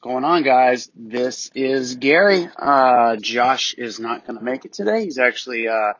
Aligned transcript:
going 0.00 0.24
on, 0.24 0.42
guys? 0.42 0.90
This 0.96 1.50
is 1.54 1.96
Gary. 1.96 2.48
Uh, 2.56 3.16
Josh 3.16 3.74
is 3.74 4.00
not 4.00 4.26
going 4.26 4.38
to 4.38 4.44
make 4.44 4.64
it 4.64 4.72
today. 4.72 5.04
He's 5.04 5.18
actually 5.18 5.68
uh, 5.68 5.92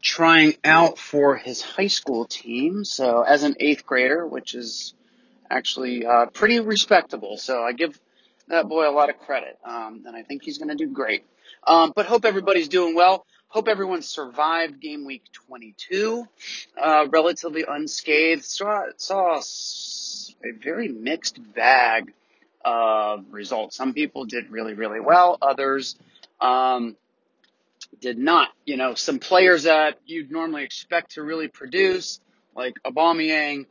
trying 0.00 0.54
out 0.64 0.98
for 0.98 1.36
his 1.36 1.60
high 1.60 1.88
school 1.88 2.24
team. 2.24 2.84
So, 2.84 3.20
as 3.20 3.42
an 3.42 3.56
eighth 3.60 3.84
grader, 3.84 4.26
which 4.26 4.54
is 4.54 4.94
actually 5.50 6.06
uh, 6.06 6.26
pretty 6.26 6.60
respectable. 6.60 7.36
So, 7.36 7.62
I 7.62 7.72
give 7.72 8.00
that 8.48 8.66
boy 8.66 8.88
a 8.88 8.92
lot 8.92 9.10
of 9.10 9.18
credit, 9.18 9.58
um, 9.62 10.04
and 10.06 10.16
I 10.16 10.22
think 10.22 10.42
he's 10.42 10.56
going 10.56 10.70
to 10.70 10.74
do 10.74 10.90
great. 10.90 11.24
Um, 11.66 11.92
but 11.94 12.06
hope 12.06 12.24
everybody's 12.24 12.68
doing 12.68 12.94
well. 12.94 13.26
Hope 13.48 13.68
everyone 13.68 14.00
survived 14.00 14.80
game 14.80 15.04
week 15.04 15.22
22 15.46 16.26
uh, 16.82 17.06
relatively 17.10 17.64
unscathed. 17.68 18.44
Saw, 18.44 18.84
saw 18.96 19.38
a 19.38 20.52
very 20.62 20.88
mixed 20.88 21.38
bag 21.54 22.12
results. 23.30 23.76
Some 23.76 23.94
people 23.94 24.24
did 24.24 24.50
really, 24.50 24.74
really 24.74 25.00
well. 25.00 25.38
Others 25.40 25.96
um, 26.40 26.96
did 28.00 28.18
not. 28.18 28.48
You 28.64 28.76
know, 28.76 28.94
some 28.94 29.18
players 29.18 29.64
that 29.64 29.98
you'd 30.06 30.30
normally 30.30 30.64
expect 30.64 31.12
to 31.12 31.22
really 31.22 31.48
produce, 31.48 32.20
like 32.54 32.74
Aubameyang 32.84 33.66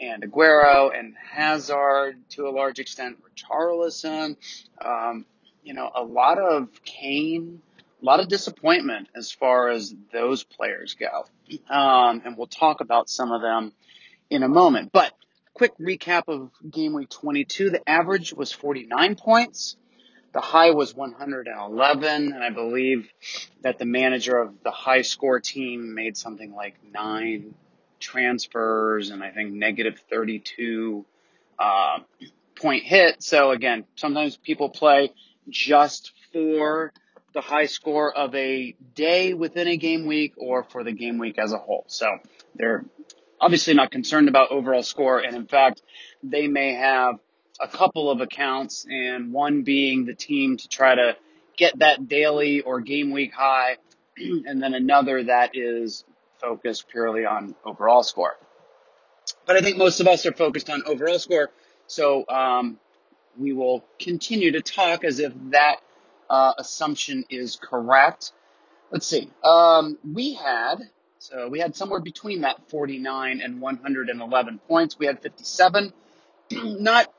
and 0.00 0.22
Aguero 0.22 0.96
and 0.96 1.14
Hazard 1.16 2.18
to 2.30 2.48
a 2.48 2.50
large 2.50 2.78
extent, 2.78 3.18
Richarlison. 3.22 4.36
Um, 4.80 5.26
you 5.62 5.74
know, 5.74 5.90
a 5.94 6.02
lot 6.02 6.38
of 6.38 6.68
Kane, 6.84 7.60
a 8.00 8.04
lot 8.04 8.20
of 8.20 8.28
disappointment 8.28 9.08
as 9.14 9.32
far 9.32 9.68
as 9.68 9.94
those 10.12 10.44
players 10.44 10.94
go. 10.94 11.26
Um, 11.68 12.22
and 12.24 12.36
we'll 12.36 12.46
talk 12.46 12.80
about 12.80 13.10
some 13.10 13.32
of 13.32 13.42
them 13.42 13.72
in 14.30 14.42
a 14.42 14.48
moment. 14.48 14.90
But 14.92 15.12
quick 15.58 15.76
recap 15.78 16.22
of 16.28 16.50
game 16.70 16.92
week 16.94 17.10
22. 17.10 17.70
The 17.70 17.88
average 17.88 18.32
was 18.32 18.52
49 18.52 19.16
points. 19.16 19.76
The 20.32 20.40
high 20.40 20.70
was 20.70 20.94
111, 20.94 22.32
and 22.32 22.44
I 22.44 22.50
believe 22.50 23.08
that 23.62 23.78
the 23.78 23.84
manager 23.84 24.38
of 24.38 24.54
the 24.62 24.70
high 24.70 25.02
score 25.02 25.40
team 25.40 25.94
made 25.94 26.16
something 26.16 26.54
like 26.54 26.76
nine 26.92 27.54
transfers 27.98 29.10
and 29.10 29.24
I 29.24 29.30
think 29.32 29.52
negative 29.52 30.00
32 30.08 31.04
uh, 31.58 31.98
point 32.54 32.84
hit. 32.84 33.20
So 33.22 33.50
again, 33.50 33.84
sometimes 33.96 34.36
people 34.36 34.68
play 34.68 35.12
just 35.48 36.12
for 36.32 36.92
the 37.34 37.40
high 37.40 37.66
score 37.66 38.16
of 38.16 38.32
a 38.36 38.76
day 38.94 39.34
within 39.34 39.66
a 39.66 39.76
game 39.76 40.06
week 40.06 40.34
or 40.36 40.62
for 40.62 40.84
the 40.84 40.92
game 40.92 41.18
week 41.18 41.36
as 41.36 41.52
a 41.52 41.58
whole. 41.58 41.84
So 41.88 42.06
they're 42.54 42.84
obviously 43.40 43.74
not 43.74 43.90
concerned 43.90 44.28
about 44.28 44.50
overall 44.50 44.82
score. 44.82 45.18
And 45.18 45.36
in 45.36 45.46
fact, 45.46 45.82
they 46.22 46.48
may 46.48 46.74
have 46.74 47.16
a 47.60 47.68
couple 47.68 48.10
of 48.10 48.20
accounts 48.20 48.86
and 48.88 49.32
one 49.32 49.62
being 49.62 50.04
the 50.04 50.14
team 50.14 50.56
to 50.56 50.68
try 50.68 50.94
to 50.94 51.16
get 51.56 51.78
that 51.80 52.08
daily 52.08 52.60
or 52.60 52.80
game 52.80 53.10
week 53.10 53.32
high. 53.32 53.76
And 54.18 54.60
then 54.60 54.74
another 54.74 55.24
that 55.24 55.50
is 55.54 56.04
focused 56.40 56.88
purely 56.88 57.24
on 57.24 57.54
overall 57.64 58.02
score. 58.02 58.36
But 59.46 59.56
I 59.56 59.60
think 59.60 59.76
most 59.76 60.00
of 60.00 60.08
us 60.08 60.26
are 60.26 60.32
focused 60.32 60.68
on 60.70 60.82
overall 60.86 61.20
score. 61.20 61.50
So, 61.86 62.24
um, 62.28 62.78
we 63.38 63.52
will 63.52 63.84
continue 64.00 64.52
to 64.52 64.60
talk 64.60 65.04
as 65.04 65.20
if 65.20 65.32
that 65.50 65.76
uh, 66.28 66.54
assumption 66.58 67.24
is 67.30 67.56
correct. 67.56 68.32
Let's 68.90 69.06
see. 69.06 69.30
Um, 69.44 69.98
we 70.04 70.34
had 70.34 70.76
so 71.18 71.48
we 71.48 71.58
had 71.58 71.74
somewhere 71.74 72.00
between 72.00 72.42
that 72.42 72.68
49 72.70 73.40
and 73.40 73.60
111 73.60 74.60
points. 74.68 74.98
We 74.98 75.06
had 75.06 75.20
57. 75.20 75.92
not 76.52 77.12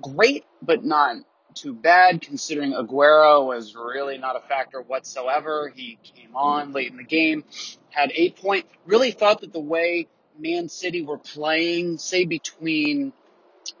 great, 0.00 0.44
but 0.62 0.84
not 0.84 1.16
too 1.54 1.74
bad 1.74 2.20
considering 2.20 2.72
Aguero 2.72 3.46
was 3.46 3.74
really 3.76 4.18
not 4.18 4.36
a 4.36 4.40
factor 4.40 4.82
whatsoever. 4.82 5.72
He 5.74 5.98
came 6.02 6.34
on 6.34 6.72
late 6.72 6.90
in 6.90 6.96
the 6.96 7.04
game, 7.04 7.44
had 7.90 8.12
eight 8.14 8.36
point. 8.36 8.66
Really 8.86 9.12
thought 9.12 9.40
that 9.42 9.52
the 9.52 9.60
way 9.60 10.08
Man 10.38 10.68
City 10.68 11.02
were 11.02 11.18
playing, 11.18 11.98
say 11.98 12.24
between 12.24 13.12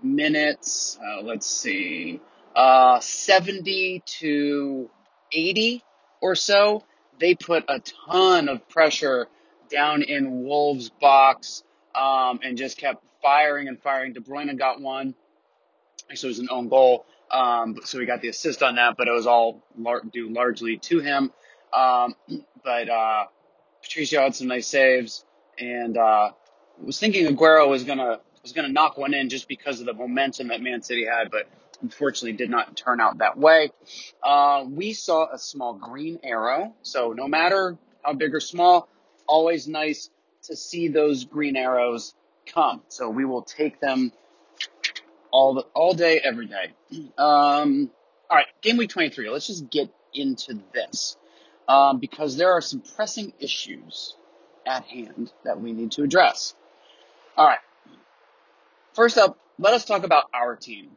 minutes, 0.02 0.98
uh, 1.04 1.22
let's 1.22 1.46
see, 1.46 2.20
uh, 2.54 3.00
70 3.00 4.02
to 4.06 4.90
80 5.32 5.82
or 6.20 6.34
so, 6.36 6.84
they 7.18 7.34
put 7.34 7.64
a 7.68 7.80
ton 8.06 8.48
of 8.48 8.68
pressure 8.68 9.26
down 9.70 10.02
in 10.02 10.44
Wolves' 10.44 10.90
box 10.90 11.62
um, 11.94 12.40
and 12.42 12.56
just 12.56 12.78
kept 12.78 13.04
firing 13.22 13.68
and 13.68 13.80
firing. 13.80 14.12
De 14.12 14.20
Bruyne 14.20 14.56
got 14.58 14.80
one. 14.80 15.14
So 16.14 16.26
it 16.26 16.30
was 16.30 16.38
an 16.38 16.48
own 16.50 16.68
goal. 16.68 17.06
Um, 17.30 17.80
so 17.84 17.98
we 17.98 18.06
got 18.06 18.20
the 18.20 18.28
assist 18.28 18.62
on 18.62 18.76
that, 18.76 18.96
but 18.96 19.08
it 19.08 19.12
was 19.12 19.26
all 19.26 19.64
lar- 19.76 20.02
due 20.12 20.28
largely 20.32 20.76
to 20.78 21.00
him. 21.00 21.32
Um, 21.72 22.14
but 22.62 22.88
uh, 22.88 23.24
Patricio 23.82 24.20
had 24.20 24.34
some 24.36 24.48
nice 24.48 24.66
saves, 24.66 25.24
and 25.58 25.96
uh, 25.96 26.30
was 26.80 26.98
thinking 26.98 27.26
Aguero 27.26 27.68
was 27.68 27.84
gonna 27.84 28.20
was 28.42 28.52
gonna 28.52 28.68
knock 28.68 28.96
one 28.98 29.14
in 29.14 29.28
just 29.28 29.48
because 29.48 29.80
of 29.80 29.86
the 29.86 29.94
momentum 29.94 30.48
that 30.48 30.60
Man 30.60 30.82
City 30.82 31.06
had, 31.06 31.30
but 31.30 31.48
unfortunately 31.82 32.32
did 32.32 32.50
not 32.50 32.76
turn 32.76 33.00
out 33.00 33.18
that 33.18 33.36
way. 33.36 33.70
Uh, 34.22 34.64
we 34.68 34.92
saw 34.92 35.32
a 35.32 35.38
small 35.38 35.74
green 35.74 36.20
arrow, 36.22 36.74
so 36.82 37.12
no 37.12 37.26
matter 37.26 37.76
how 38.02 38.12
big 38.12 38.34
or 38.34 38.40
small, 38.40 38.88
always 39.26 39.68
nice 39.68 40.10
to 40.44 40.56
see 40.56 40.88
those 40.88 41.24
green 41.24 41.56
arrows 41.56 42.14
come. 42.46 42.82
So 42.88 43.08
we 43.08 43.24
will 43.24 43.42
take 43.42 43.80
them 43.80 44.12
all 45.30 45.54
the, 45.54 45.62
all 45.74 45.94
day, 45.94 46.20
every 46.22 46.46
day. 46.46 46.72
Um, 47.18 47.90
all 48.30 48.36
right, 48.36 48.46
game 48.62 48.76
week 48.76 48.90
23. 48.90 49.30
Let's 49.30 49.46
just 49.46 49.70
get 49.70 49.90
into 50.12 50.60
this 50.72 51.16
um, 51.68 51.98
because 51.98 52.36
there 52.36 52.52
are 52.52 52.60
some 52.60 52.82
pressing 52.96 53.32
issues 53.38 54.16
at 54.66 54.84
hand 54.84 55.32
that 55.44 55.60
we 55.60 55.72
need 55.72 55.92
to 55.92 56.02
address. 56.02 56.54
All 57.36 57.46
right. 57.46 57.58
First 58.94 59.18
up, 59.18 59.38
let 59.58 59.74
us 59.74 59.84
talk 59.84 60.04
about 60.04 60.24
our 60.32 60.56
team. 60.56 60.90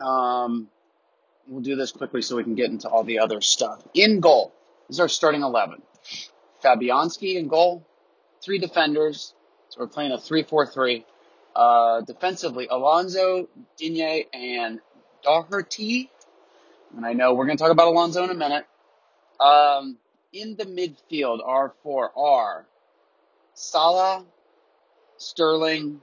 Um, 0.00 0.68
we'll 1.48 1.62
do 1.62 1.76
this 1.76 1.92
quickly 1.92 2.22
so 2.22 2.36
we 2.36 2.44
can 2.44 2.54
get 2.54 2.70
into 2.70 2.88
all 2.88 3.04
the 3.04 3.20
other 3.20 3.40
stuff. 3.40 3.82
In 3.94 4.20
goal, 4.20 4.52
is 4.88 5.00
our 5.00 5.08
starting 5.08 5.42
11. 5.42 5.82
Fabianski 6.66 7.36
in 7.36 7.48
goal, 7.48 7.86
three 8.42 8.58
defenders. 8.58 9.34
So 9.68 9.80
we're 9.80 9.86
playing 9.86 10.12
a 10.12 10.16
3-4-3. 10.16 11.04
Uh, 11.54 12.00
defensively, 12.02 12.66
Alonso, 12.70 13.48
Digne, 13.78 14.26
and 14.32 14.80
Doherty. 15.22 16.10
And 16.94 17.06
I 17.06 17.12
know 17.12 17.34
we're 17.34 17.46
going 17.46 17.56
to 17.56 17.62
talk 17.62 17.72
about 17.72 17.88
Alonso 17.88 18.24
in 18.24 18.30
a 18.30 18.34
minute. 18.34 18.66
Um, 19.40 19.96
in 20.32 20.56
the 20.56 20.64
midfield, 20.64 21.38
our 21.46 21.72
four 21.82 22.10
are 22.18 22.66
Salah, 23.54 24.24
Sterling, 25.16 26.00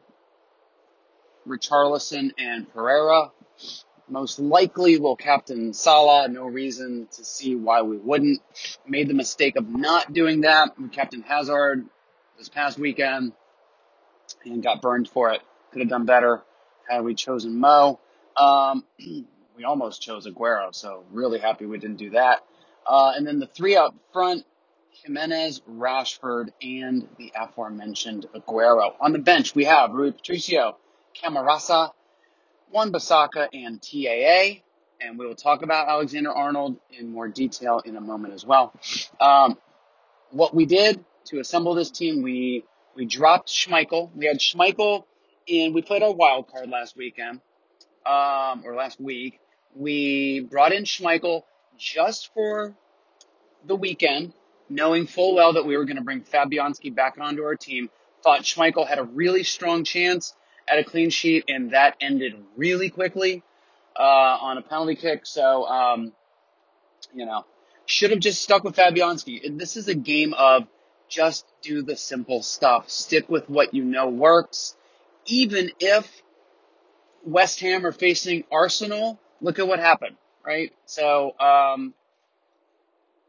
Richarlison, 1.47 2.31
and 2.39 2.71
Pereira. 2.73 3.31
Most 4.09 4.39
likely 4.39 4.97
will 4.99 5.15
captain 5.15 5.73
Salah. 5.73 6.27
No 6.27 6.45
reason 6.45 7.07
to 7.11 7.23
see 7.23 7.55
why 7.55 7.81
we 7.81 7.97
wouldn't. 7.97 8.41
Made 8.85 9.07
the 9.07 9.13
mistake 9.13 9.55
of 9.55 9.69
not 9.69 10.13
doing 10.13 10.41
that. 10.41 10.77
We 10.79 10.89
captain 10.89 11.21
Hazard 11.21 11.85
this 12.37 12.49
past 12.49 12.77
weekend 12.77 13.33
and 14.45 14.61
got 14.61 14.81
burned 14.81 15.09
for 15.09 15.31
it. 15.31 15.41
Could 15.71 15.81
have 15.81 15.89
done 15.89 16.05
better 16.05 16.43
had 16.87 17.03
we 17.03 17.15
chosen 17.15 17.59
Mo. 17.59 17.99
Um, 18.35 18.83
we 19.55 19.63
almost 19.63 20.01
chose 20.01 20.27
Aguero, 20.27 20.73
so 20.73 21.05
really 21.11 21.39
happy 21.39 21.65
we 21.65 21.77
didn't 21.77 21.97
do 21.97 22.11
that. 22.11 22.43
Uh, 22.85 23.13
and 23.15 23.25
then 23.25 23.39
the 23.39 23.47
three 23.47 23.75
up 23.77 23.95
front, 24.11 24.45
Jimenez, 25.03 25.61
Rashford, 25.69 26.49
and 26.61 27.07
the 27.17 27.31
aforementioned 27.35 28.27
Aguero. 28.35 28.93
On 28.99 29.13
the 29.13 29.19
bench, 29.19 29.55
we 29.55 29.65
have 29.65 29.91
Rui 29.91 30.11
Patricio, 30.11 30.77
Camarasa, 31.15 31.91
Wan 32.73 32.91
Bissaka 32.91 33.49
and 33.53 33.79
TAA. 33.79 34.63
And 34.99 35.19
we 35.19 35.27
will 35.27 35.35
talk 35.35 35.61
about 35.61 35.87
Alexander 35.87 36.31
Arnold 36.31 36.77
in 36.89 37.11
more 37.11 37.27
detail 37.27 37.81
in 37.85 37.95
a 37.95 38.01
moment 38.01 38.33
as 38.33 38.45
well. 38.45 38.73
Um, 39.21 39.57
what 40.31 40.55
we 40.55 40.65
did 40.65 41.05
to 41.25 41.39
assemble 41.39 41.75
this 41.75 41.91
team, 41.91 42.23
we 42.23 42.63
we 42.95 43.05
dropped 43.05 43.49
Schmeichel. 43.49 44.09
We 44.15 44.25
had 44.25 44.39
Schmeichel 44.39 45.03
in. 45.45 45.73
We 45.73 45.81
played 45.81 46.03
our 46.03 46.13
wild 46.13 46.51
card 46.51 46.69
last 46.69 46.97
weekend, 46.97 47.41
um, 48.05 48.63
or 48.65 48.75
last 48.75 48.99
week. 48.99 49.39
We 49.75 50.39
brought 50.39 50.73
in 50.73 50.83
Schmeichel 50.83 51.43
just 51.77 52.33
for 52.33 52.75
the 53.65 53.75
weekend, 53.75 54.33
knowing 54.69 55.05
full 55.05 55.35
well 55.35 55.53
that 55.53 55.65
we 55.65 55.77
were 55.77 55.85
going 55.85 55.97
to 55.97 56.03
bring 56.03 56.21
Fabianski 56.21 56.93
back 56.95 57.17
onto 57.19 57.43
our 57.43 57.55
team. 57.55 57.89
Thought 58.23 58.41
Schmeichel 58.41 58.87
had 58.87 58.99
a 58.99 59.03
really 59.03 59.43
strong 59.43 59.83
chance 59.83 60.33
at 60.67 60.79
a 60.79 60.83
clean 60.83 61.09
sheet, 61.09 61.45
and 61.47 61.71
that 61.71 61.95
ended 62.01 62.33
really 62.55 62.89
quickly 62.89 63.43
uh, 63.97 64.01
on 64.01 64.57
a 64.57 64.61
penalty 64.61 64.95
kick. 64.95 65.25
So, 65.25 65.65
um, 65.65 66.13
you 67.13 67.25
know, 67.25 67.45
should 67.85 68.11
have 68.11 68.19
just 68.19 68.41
stuck 68.41 68.63
with 68.63 68.75
Fabianski. 68.75 69.57
This 69.57 69.77
is 69.77 69.87
a 69.87 69.95
game 69.95 70.33
of 70.33 70.67
just 71.09 71.45
do 71.61 71.81
the 71.81 71.95
simple 71.95 72.41
stuff. 72.41 72.89
Stick 72.89 73.29
with 73.29 73.49
what 73.49 73.73
you 73.73 73.83
know 73.83 74.09
works. 74.09 74.75
Even 75.25 75.71
if 75.79 76.09
West 77.25 77.59
Ham 77.61 77.85
are 77.85 77.91
facing 77.91 78.43
Arsenal, 78.51 79.19
look 79.41 79.59
at 79.59 79.67
what 79.67 79.79
happened, 79.79 80.17
right? 80.45 80.73
So, 80.85 81.37
um, 81.39 81.93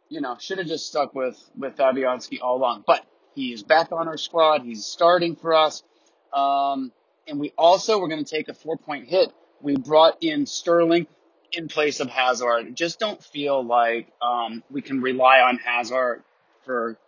you 0.09 0.21
know, 0.21 0.37
should 0.39 0.59
have 0.59 0.67
just 0.67 0.87
stuck 0.87 1.15
with 1.15 1.39
with 1.57 1.77
Fabianski 1.77 2.39
all 2.43 2.57
along. 2.57 2.85
But 2.87 3.05
he 3.35 3.53
is 3.53 3.63
back 3.63 3.93
on 3.93 4.09
our 4.09 4.17
squad. 4.17 4.63
He's 4.63 4.85
starting 4.85 5.37
for 5.37 5.55
us, 5.55 5.83
um, 6.33 6.93
and 7.27 7.39
we 7.39 7.53
also 7.57 7.99
were 7.99 8.09
going 8.09 8.25
to 8.25 8.31
take 8.31 8.49
a 8.49 8.55
four 8.55 8.77
point 8.77 9.09
hit. 9.09 9.33
We 9.61 9.77
brought 9.77 10.23
in 10.23 10.47
Sterling 10.47 11.07
in 11.53 11.69
place 11.69 12.01
of 12.01 12.09
Hazard. 12.09 12.75
Just 12.75 12.99
don't 12.99 13.23
feel 13.23 13.65
like 13.65 14.09
um, 14.21 14.63
we 14.71 14.83
can 14.83 15.01
rely 15.01 15.41
on 15.41 15.59
Hazard 15.59 16.23
for 16.65 16.99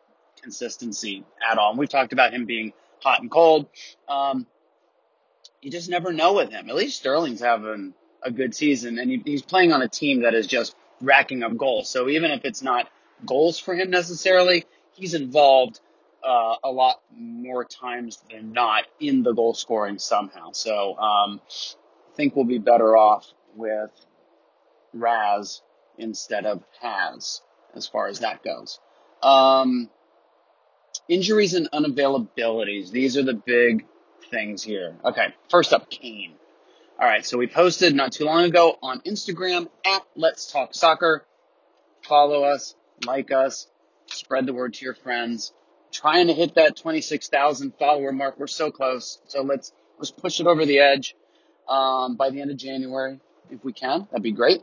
consistency 0.42 1.24
at 1.48 1.58
all. 1.58 1.70
And 1.70 1.78
we've 1.78 1.88
talked 1.88 2.12
about 2.12 2.32
him 2.32 2.46
being 2.46 2.72
hot 3.02 3.20
and 3.20 3.30
cold. 3.30 3.66
Um, 4.08 4.46
you 5.60 5.70
just 5.70 5.90
never 5.90 6.12
know 6.12 6.34
with 6.34 6.50
him. 6.50 6.68
At 6.68 6.76
least 6.76 6.98
Sterling's 6.98 7.40
having 7.40 7.94
a 8.22 8.30
good 8.30 8.54
season, 8.54 8.98
and 8.98 9.10
he, 9.10 9.22
he's 9.24 9.42
playing 9.42 9.72
on 9.72 9.82
a 9.82 9.88
team 9.88 10.22
that 10.22 10.34
is 10.34 10.46
just 10.46 10.74
racking 11.00 11.42
up 11.42 11.56
goals. 11.56 11.90
So 11.90 12.08
even 12.08 12.30
if 12.30 12.44
it's 12.44 12.62
not 12.62 12.88
goals 13.24 13.58
for 13.58 13.74
him 13.74 13.90
necessarily, 13.90 14.64
he's 14.92 15.14
involved 15.14 15.80
uh, 16.26 16.56
a 16.64 16.70
lot 16.70 17.00
more 17.16 17.64
times 17.64 18.18
than 18.30 18.52
not 18.52 18.84
in 18.98 19.22
the 19.22 19.32
goal 19.32 19.54
scoring 19.54 19.98
somehow. 19.98 20.52
So 20.52 20.96
um, 20.96 21.40
I 21.46 22.16
think 22.16 22.34
we'll 22.34 22.44
be 22.44 22.58
better 22.58 22.96
off 22.96 23.26
with 23.54 23.90
Raz 24.92 25.62
instead 25.98 26.46
of 26.46 26.62
Has 26.80 27.42
as 27.74 27.86
far 27.86 28.08
as 28.08 28.20
that 28.20 28.42
goes. 28.42 28.80
Um, 29.22 29.88
injuries 31.08 31.54
and 31.54 31.70
unavailabilities. 31.70 32.90
These 32.90 33.16
are 33.16 33.22
the 33.22 33.34
big 33.34 33.86
things 34.30 34.62
here. 34.62 34.96
Okay, 35.04 35.34
first 35.50 35.72
up, 35.72 35.90
Kane. 35.90 36.34
All 36.98 37.06
right, 37.06 37.24
so 37.24 37.36
we 37.36 37.46
posted 37.46 37.94
not 37.94 38.12
too 38.12 38.24
long 38.24 38.44
ago 38.44 38.78
on 38.82 39.00
Instagram 39.02 39.68
at 39.84 40.02
Let's 40.16 40.50
Talk 40.50 40.74
Soccer. 40.74 41.24
Follow 42.02 42.44
us, 42.44 42.74
like 43.04 43.30
us, 43.30 43.68
spread 44.06 44.46
the 44.46 44.54
word 44.54 44.74
to 44.74 44.84
your 44.84 44.94
friends. 44.94 45.52
Trying 45.92 46.28
to 46.28 46.34
hit 46.34 46.54
that 46.56 46.76
26,000 46.76 47.74
follower 47.78 48.12
mark. 48.12 48.38
We're 48.38 48.46
so 48.48 48.70
close. 48.70 49.20
So 49.28 49.42
let's 49.42 49.72
let's 49.98 50.10
push 50.10 50.40
it 50.40 50.46
over 50.46 50.66
the 50.66 50.80
edge 50.80 51.16
um, 51.68 52.16
by 52.16 52.30
the 52.30 52.40
end 52.40 52.50
of 52.50 52.56
January 52.58 53.20
if 53.50 53.64
we 53.64 53.72
can. 53.72 54.06
That'd 54.10 54.22
be 54.22 54.32
great. 54.32 54.62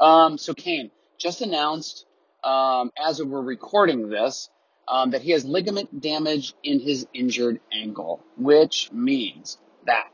Um, 0.00 0.38
so 0.38 0.54
Kane 0.54 0.90
just 1.18 1.42
announced 1.42 2.06
um, 2.44 2.90
as 3.02 3.22
we're 3.22 3.42
recording 3.42 4.08
this 4.08 4.50
um, 4.88 5.10
that 5.10 5.22
he 5.22 5.32
has 5.32 5.44
ligament 5.44 6.00
damage 6.00 6.54
in 6.62 6.80
his 6.80 7.06
injured 7.14 7.60
ankle, 7.72 8.22
which 8.36 8.90
means 8.92 9.58
that 9.86 10.08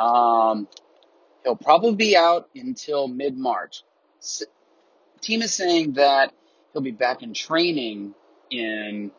um, 0.00 0.68
he'll 1.44 1.56
probably 1.56 1.94
be 1.94 2.16
out 2.16 2.48
until 2.54 3.08
mid 3.08 3.36
March. 3.36 3.82
S- 4.20 4.44
team 5.20 5.42
is 5.42 5.54
saying 5.54 5.94
that 5.94 6.32
he'll 6.72 6.82
be 6.82 6.90
back 6.92 7.22
in 7.22 7.34
training 7.34 8.14
in 8.50 9.10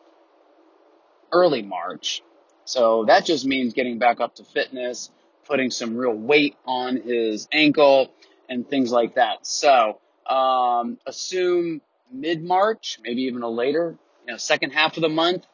early 1.32 1.62
March. 1.62 2.22
So 2.64 3.04
that 3.06 3.24
just 3.24 3.44
means 3.44 3.74
getting 3.74 3.98
back 3.98 4.20
up 4.20 4.36
to 4.36 4.44
fitness, 4.44 5.10
putting 5.46 5.70
some 5.70 5.96
real 5.96 6.14
weight 6.14 6.56
on 6.64 6.96
his 6.96 7.48
ankle, 7.52 8.12
and 8.48 8.68
things 8.68 8.92
like 8.92 9.14
that. 9.14 9.46
So 9.46 9.98
um, 10.26 10.98
assume 11.06 11.80
mid 12.12 12.42
March, 12.42 12.98
maybe 13.02 13.22
even 13.22 13.42
a 13.42 13.48
later, 13.48 13.96
you 14.26 14.32
know, 14.32 14.36
second 14.36 14.70
half 14.70 14.96
of 14.96 15.02
the 15.02 15.08
month 15.08 15.46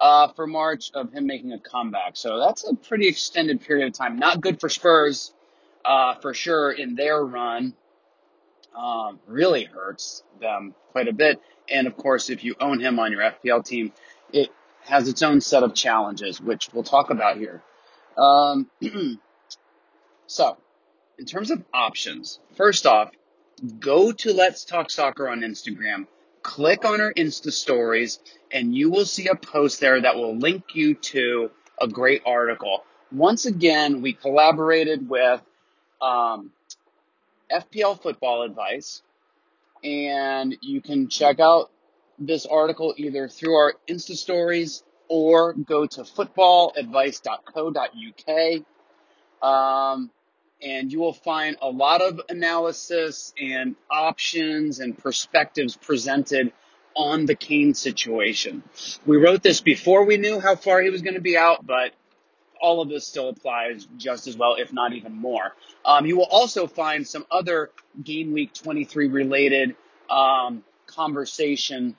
uh, 0.00 0.28
for 0.28 0.46
March 0.46 0.90
of 0.94 1.12
him 1.12 1.26
making 1.26 1.52
a 1.52 1.58
comeback. 1.58 2.16
So 2.16 2.38
that's 2.38 2.68
a 2.68 2.74
pretty 2.74 3.08
extended 3.08 3.60
period 3.60 3.88
of 3.88 3.92
time. 3.92 4.18
Not 4.18 4.40
good 4.40 4.60
for 4.60 4.68
Spurs 4.68 5.32
uh, 5.84 6.14
for 6.16 6.34
sure 6.34 6.72
in 6.72 6.94
their 6.94 7.24
run. 7.24 7.74
Um, 8.76 9.20
really 9.26 9.64
hurts 9.64 10.22
them 10.40 10.74
quite 10.92 11.08
a 11.08 11.12
bit. 11.12 11.40
And 11.68 11.86
of 11.86 11.96
course, 11.96 12.30
if 12.30 12.44
you 12.44 12.54
own 12.60 12.78
him 12.78 12.98
on 12.98 13.10
your 13.10 13.22
FPL 13.22 13.64
team, 13.64 13.92
it 14.32 14.50
has 14.86 15.08
its 15.08 15.22
own 15.22 15.40
set 15.40 15.62
of 15.62 15.74
challenges, 15.74 16.40
which 16.40 16.68
we'll 16.72 16.84
talk 16.84 17.10
about 17.10 17.36
here. 17.36 17.62
Um, 18.16 18.70
so, 20.26 20.56
in 21.18 21.26
terms 21.26 21.50
of 21.50 21.64
options, 21.74 22.40
first 22.54 22.86
off, 22.86 23.10
go 23.80 24.12
to 24.12 24.32
Let's 24.32 24.64
Talk 24.64 24.90
Soccer 24.90 25.28
on 25.28 25.40
Instagram, 25.40 26.06
click 26.42 26.84
on 26.84 27.00
our 27.00 27.12
Insta 27.14 27.50
stories, 27.50 28.20
and 28.52 28.74
you 28.74 28.90
will 28.90 29.04
see 29.04 29.28
a 29.28 29.34
post 29.34 29.80
there 29.80 30.00
that 30.00 30.16
will 30.16 30.36
link 30.36 30.74
you 30.74 30.94
to 30.94 31.50
a 31.80 31.88
great 31.88 32.22
article. 32.24 32.84
Once 33.10 33.46
again, 33.46 34.02
we 34.02 34.12
collaborated 34.12 35.08
with 35.08 35.42
um, 36.00 36.52
FPL 37.50 38.00
Football 38.00 38.42
Advice, 38.42 39.02
and 39.82 40.56
you 40.60 40.80
can 40.80 41.08
check 41.08 41.40
out 41.40 41.70
this 42.18 42.46
article 42.46 42.94
either 42.96 43.28
through 43.28 43.54
our 43.54 43.74
Insta 43.88 44.16
stories 44.16 44.82
or 45.08 45.52
go 45.52 45.86
to 45.86 46.02
footballadvice.co.uk. 46.02 48.62
Um, 49.42 50.10
and 50.62 50.90
you 50.90 51.00
will 51.00 51.12
find 51.12 51.56
a 51.60 51.68
lot 51.68 52.00
of 52.00 52.20
analysis 52.28 53.34
and 53.40 53.76
options 53.90 54.80
and 54.80 54.96
perspectives 54.96 55.76
presented 55.76 56.52
on 56.94 57.26
the 57.26 57.34
Kane 57.34 57.74
situation. 57.74 58.62
We 59.04 59.18
wrote 59.18 59.42
this 59.42 59.60
before 59.60 60.04
we 60.04 60.16
knew 60.16 60.40
how 60.40 60.56
far 60.56 60.80
he 60.80 60.88
was 60.88 61.02
going 61.02 61.14
to 61.14 61.20
be 61.20 61.36
out, 61.36 61.66
but 61.66 61.92
all 62.60 62.80
of 62.80 62.88
this 62.88 63.06
still 63.06 63.28
applies 63.28 63.86
just 63.98 64.26
as 64.26 64.36
well, 64.36 64.54
if 64.54 64.72
not 64.72 64.94
even 64.94 65.12
more. 65.12 65.54
Um, 65.84 66.06
you 66.06 66.16
will 66.16 66.28
also 66.30 66.66
find 66.66 67.06
some 67.06 67.26
other 67.30 67.70
Game 68.02 68.32
Week 68.32 68.54
23 68.54 69.08
related 69.08 69.76
um, 70.08 70.64
conversation 70.86 71.96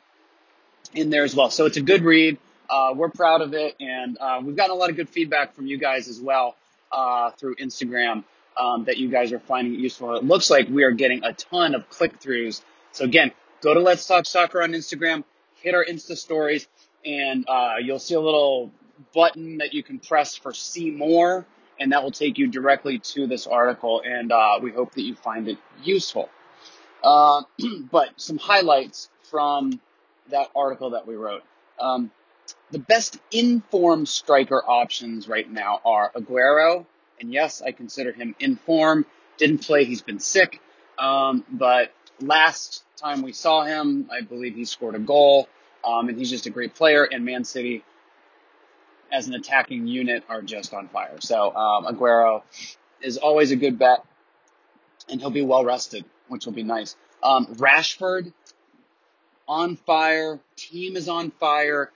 in 0.94 1.10
there 1.10 1.24
as 1.24 1.36
well. 1.36 1.50
So 1.50 1.66
it's 1.66 1.78
a 1.78 1.82
good 1.82 2.04
read. 2.04 2.38
Uh, 2.70 2.94
we're 2.96 3.10
proud 3.10 3.42
of 3.42 3.54
it, 3.54 3.76
and 3.80 4.18
uh, 4.20 4.42
we've 4.44 4.56
gotten 4.56 4.72
a 4.72 4.76
lot 4.76 4.90
of 4.90 4.96
good 4.96 5.10
feedback 5.10 5.56
from 5.56 5.68
you 5.68 5.78
guys 5.78 6.08
as 6.08 6.20
well 6.20 6.56
uh, 6.92 7.32
through 7.32 7.56
Instagram 7.56 8.24
um, 8.58 8.86
that 8.86 8.98
you 8.98 9.10
guys 9.10 9.32
are 9.32 9.40
finding 9.40 9.74
it 9.74 9.80
useful. 9.80 10.16
It 10.16 10.24
looks 10.24 10.50
like 10.50 10.68
we 10.68 10.84
are 10.84 10.92
getting 10.92 11.24
a 11.24 11.34
ton 11.34 11.76
of 11.76 11.90
click 11.90 12.20
throughs. 12.20 12.62
So 12.92 13.06
again, 13.06 13.32
go 13.62 13.74
to 13.74 13.80
Let's 13.80 14.06
Talk 14.06 14.26
Soccer 14.26 14.62
on 14.62 14.72
Instagram, 14.72 15.24
hit 15.62 15.76
our 15.76 15.86
Insta 15.86 16.18
stories, 16.18 16.68
and 17.06 17.46
uh, 17.48 17.76
you'll 17.82 18.00
see 18.00 18.16
a 18.16 18.20
little 18.20 18.72
button 19.14 19.60
that 19.60 19.74
you 19.74 19.84
can 19.84 20.00
press 20.00 20.36
for 20.36 20.54
see 20.54 20.92
more, 20.92 21.46
and 21.80 21.92
that 21.92 22.04
will 22.04 22.12
take 22.12 22.38
you 22.38 22.48
directly 22.48 23.00
to 23.00 23.28
this 23.28 23.48
article. 23.48 24.02
And 24.04 24.32
uh, 24.32 24.60
we 24.62 24.72
hope 24.72 24.94
that 24.94 25.04
you 25.04 25.16
find 25.16 25.48
it 25.48 25.58
useful. 25.84 26.30
Uh, 27.04 27.44
but 27.92 28.10
some 28.18 28.38
highlights 28.38 29.10
from 29.30 29.80
that 30.30 30.50
article 30.56 30.92
that 30.92 31.08
we 31.08 31.16
wrote. 31.16 31.44
Um, 31.80 32.12
the 32.72 32.80
best 32.80 33.20
informed 33.32 34.08
striker 34.08 34.62
options 34.64 35.28
right 35.28 35.50
now 35.50 35.82
are 35.86 36.12
Aguero, 36.16 36.86
and 37.20 37.34
yes, 37.34 37.62
I 37.62 37.72
consider 37.72 38.12
him 38.12 38.36
in 38.40 38.56
form. 38.56 39.06
Didn't 39.38 39.60
play, 39.60 39.86
he's 39.86 40.02
been 40.02 40.20
sick, 40.20 40.62
um, 40.98 41.46
but 41.50 41.92
last 42.20 42.84
time 42.96 43.22
we 43.22 43.32
saw 43.32 43.64
him, 43.64 44.10
I 44.12 44.22
believe 44.22 44.56
he 44.56 44.66
scored 44.66 44.96
a 44.96 45.00
goal, 45.00 45.48
um, 45.86 46.10
and 46.10 46.18
he's 46.18 46.30
just 46.30 46.46
a 46.46 46.50
great 46.50 46.74
player. 46.74 47.04
And 47.04 47.24
Man 47.24 47.44
City, 47.44 47.84
as 49.12 49.28
an 49.28 49.34
attacking 49.36 49.88
unit, 49.88 50.24
are 50.28 50.42
just 50.42 50.74
on 50.74 50.88
fire. 50.90 51.18
So 51.20 51.56
um, 51.56 51.86
Aguero 51.86 52.44
is 53.02 53.18
always 53.18 53.52
a 53.52 53.56
good 53.56 53.78
bet, 53.78 54.04
and 55.10 55.22
he'll 55.22 55.30
be 55.30 55.44
well 55.44 55.64
rested, 55.64 56.06
which 56.28 56.46
will 56.46 56.54
be 56.54 56.64
nice. 56.64 56.96
Um, 57.22 57.46
Rashford 57.56 58.34
on 59.48 59.76
fire. 59.76 60.40
Team 60.56 60.96
is 60.96 61.10
on 61.10 61.32
fire. 61.32 61.92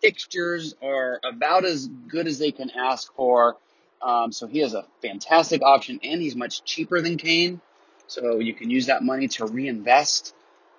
Fixtures 0.00 0.74
are 0.82 1.20
about 1.24 1.64
as 1.64 1.86
good 1.86 2.26
as 2.26 2.38
they 2.38 2.52
can 2.52 2.70
ask 2.70 3.14
for. 3.14 3.56
Um, 4.02 4.32
so 4.32 4.46
he 4.46 4.60
is 4.60 4.74
a 4.74 4.84
fantastic 5.02 5.62
option, 5.62 6.00
and 6.02 6.20
he's 6.20 6.36
much 6.36 6.64
cheaper 6.64 7.00
than 7.00 7.16
Kane. 7.16 7.60
So 8.06 8.38
you 8.38 8.54
can 8.54 8.70
use 8.70 8.86
that 8.86 9.02
money 9.02 9.28
to 9.28 9.46
reinvest 9.46 10.34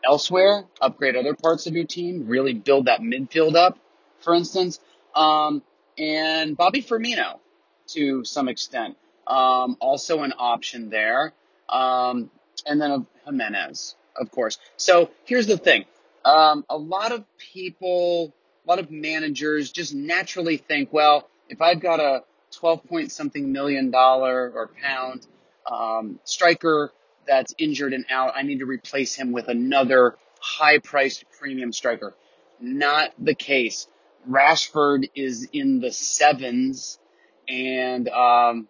elsewhere, 0.05 0.65
upgrade 0.79 1.15
other 1.15 1.33
parts 1.33 1.67
of 1.67 1.73
your 1.73 1.85
team, 1.85 2.27
really 2.27 2.53
build 2.53 2.85
that 2.85 3.01
midfield 3.01 3.55
up, 3.55 3.77
for 4.19 4.33
instance. 4.33 4.79
Um, 5.15 5.61
and 5.97 6.55
Bobby 6.55 6.81
Firmino, 6.81 7.39
to 7.87 8.23
some 8.23 8.47
extent, 8.47 8.97
um, 9.25 9.77
also 9.81 10.21
an 10.21 10.33
option 10.37 10.89
there. 10.89 11.33
Um, 11.67 12.29
and 12.65 12.81
then 12.81 13.05
Jimenez, 13.25 13.95
of 14.15 14.31
course. 14.31 14.57
So 14.77 15.09
here's 15.25 15.47
the 15.47 15.57
thing. 15.57 15.85
Um, 16.27 16.65
a 16.69 16.77
lot 16.77 17.13
of 17.13 17.23
people, 17.37 18.33
a 18.65 18.69
lot 18.69 18.79
of 18.79 18.91
managers 18.91 19.71
just 19.71 19.95
naturally 19.95 20.57
think, 20.57 20.91
well, 20.91 21.29
if 21.47 21.61
I've 21.61 21.79
got 21.79 22.01
a 22.01 22.23
12 22.51 22.83
point 22.83 23.11
something 23.13 23.53
million 23.53 23.91
dollar 23.91 24.51
or 24.53 24.69
pound 24.83 25.25
um, 25.71 26.19
striker 26.25 26.91
that's 27.25 27.53
injured 27.57 27.93
and 27.93 28.05
out, 28.09 28.33
I 28.35 28.41
need 28.41 28.59
to 28.59 28.65
replace 28.65 29.15
him 29.15 29.31
with 29.31 29.47
another 29.47 30.17
high 30.41 30.79
priced 30.79 31.23
premium 31.39 31.71
striker. 31.71 32.13
Not 32.59 33.13
the 33.17 33.33
case. 33.33 33.87
Rashford 34.29 35.09
is 35.15 35.47
in 35.53 35.79
the 35.79 35.93
sevens 35.93 36.99
and 37.47 38.09
um, 38.09 38.67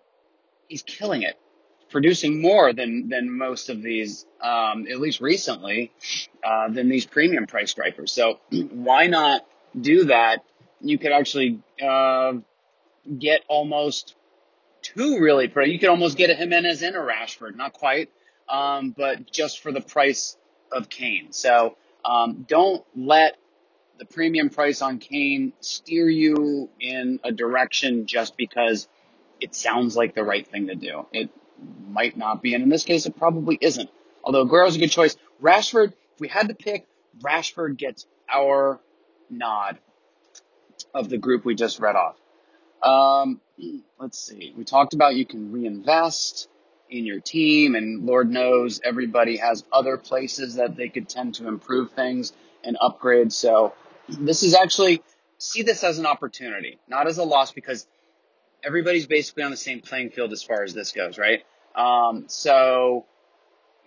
he's 0.67 0.83
killing 0.83 1.23
it. 1.23 1.39
Producing 1.89 2.41
more 2.41 2.73
than 2.73 3.09
than 3.09 3.31
most 3.31 3.69
of 3.69 3.81
these, 3.81 4.25
um, 4.41 4.87
at 4.89 4.99
least 4.99 5.21
recently, 5.21 5.91
uh, 6.43 6.69
than 6.69 6.89
these 6.89 7.05
premium 7.05 7.47
price 7.47 7.71
strikers. 7.71 8.11
So 8.11 8.39
why 8.51 9.07
not 9.07 9.45
do 9.79 10.05
that? 10.05 10.43
You 10.81 10.97
could 10.97 11.11
actually 11.11 11.59
uh, 11.81 12.33
get 13.17 13.41
almost 13.47 14.15
two 14.81 15.19
really 15.19 15.47
pretty. 15.47 15.71
You 15.71 15.79
could 15.79 15.89
almost 15.89 16.17
get 16.17 16.29
a 16.29 16.35
Jimenez 16.35 16.81
and 16.81 16.95
a 16.95 16.99
Rashford, 16.99 17.55
not 17.55 17.73
quite, 17.73 18.09
um, 18.47 18.93
but 18.95 19.29
just 19.31 19.59
for 19.61 19.71
the 19.71 19.81
price 19.81 20.37
of 20.71 20.89
Kane. 20.89 21.31
So 21.31 21.77
um, 22.05 22.45
don't 22.47 22.85
let 22.95 23.37
the 23.97 24.05
premium 24.05 24.49
price 24.49 24.81
on 24.81 24.99
Kane 24.99 25.53
steer 25.59 26.09
you 26.09 26.69
in 26.79 27.19
a 27.23 27.31
direction 27.31 28.05
just 28.05 28.37
because 28.37 28.87
it 29.39 29.55
sounds 29.55 29.95
like 29.95 30.13
the 30.13 30.23
right 30.23 30.47
thing 30.47 30.67
to 30.67 30.75
do. 30.75 31.05
It 31.11 31.29
might 31.87 32.17
not 32.17 32.41
be, 32.41 32.53
and 32.53 32.63
in 32.63 32.69
this 32.69 32.83
case, 32.83 33.05
it 33.05 33.17
probably 33.17 33.57
isn't. 33.59 33.89
Although 34.23 34.45
Aguero's 34.45 34.75
a 34.75 34.79
good 34.79 34.91
choice. 34.91 35.15
Rashford, 35.41 35.93
if 36.13 36.19
we 36.19 36.27
had 36.27 36.49
to 36.49 36.53
pick, 36.53 36.85
Rashford 37.21 37.77
gets 37.77 38.05
our 38.29 38.79
nod 39.29 39.77
of 40.93 41.09
the 41.09 41.17
group 41.17 41.45
we 41.45 41.55
just 41.55 41.79
read 41.79 41.95
off. 41.95 42.15
Um, 42.83 43.41
let's 43.99 44.19
see. 44.19 44.53
We 44.55 44.63
talked 44.63 44.93
about 44.93 45.15
you 45.15 45.25
can 45.25 45.51
reinvest 45.51 46.47
in 46.89 47.05
your 47.05 47.19
team, 47.19 47.75
and 47.75 48.05
Lord 48.05 48.29
knows 48.29 48.79
everybody 48.83 49.37
has 49.37 49.63
other 49.71 49.97
places 49.97 50.55
that 50.55 50.75
they 50.75 50.89
could 50.89 51.09
tend 51.09 51.35
to 51.35 51.47
improve 51.47 51.91
things 51.91 52.33
and 52.63 52.77
upgrade. 52.79 53.33
So 53.33 53.73
this 54.07 54.43
is 54.43 54.53
actually 54.53 55.01
see 55.37 55.63
this 55.63 55.83
as 55.83 55.99
an 55.99 56.05
opportunity, 56.05 56.79
not 56.87 57.07
as 57.07 57.17
a 57.17 57.23
loss, 57.23 57.51
because 57.51 57.87
everybody's 58.63 59.07
basically 59.07 59.43
on 59.43 59.51
the 59.51 59.57
same 59.57 59.81
playing 59.81 60.11
field 60.11 60.31
as 60.33 60.43
far 60.43 60.63
as 60.63 60.73
this 60.73 60.91
goes, 60.91 61.17
right? 61.17 61.43
Um, 61.75 62.25
so 62.27 63.05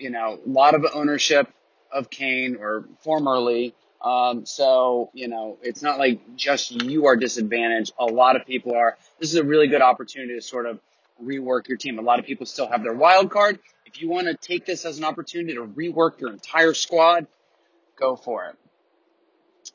you 0.01 0.11
know, 0.11 0.41
a 0.45 0.49
lot 0.49 0.75
of 0.75 0.87
ownership 0.95 1.49
of 1.93 2.11
Kane 2.11 2.57
or 2.57 2.87
formerly. 3.01 3.75
Um, 4.03 4.47
so, 4.47 5.11
you 5.13 5.29
know, 5.29 5.59
it's 5.63 5.83
not 5.83 5.99
like 5.99 6.37
just 6.37 6.71
you 6.71 7.07
are 7.07 7.17
disadvantaged. 7.17 7.93
A 7.99 8.07
lot 8.07 8.35
of 8.35 8.47
people 8.47 8.75
are. 8.75 8.97
This 9.21 9.31
is 9.31 9.37
a 9.37 9.45
really 9.45 9.69
good 9.69 9.83
opportunity 9.83 10.35
to 10.35 10.41
sort 10.41 10.67
of 10.67 10.81
rework 11.23 11.69
your 11.69 11.77
team. 11.77 11.99
A 11.99 12.03
lot 12.03 12.19
of 12.19 12.25
people 12.25 12.47
still 12.47 12.67
have 12.67 12.83
their 12.83 12.95
wild 12.95 13.31
card. 13.31 13.59
If 13.85 14.01
you 14.01 14.09
want 14.09 14.27
to 14.27 14.35
take 14.35 14.65
this 14.65 14.87
as 14.87 14.97
an 14.99 15.05
opportunity 15.05 15.55
to 15.55 15.67
rework 15.67 16.19
your 16.19 16.31
entire 16.31 16.73
squad, 16.73 17.27
go 17.97 18.17
for 18.17 18.47
it. 18.47 18.57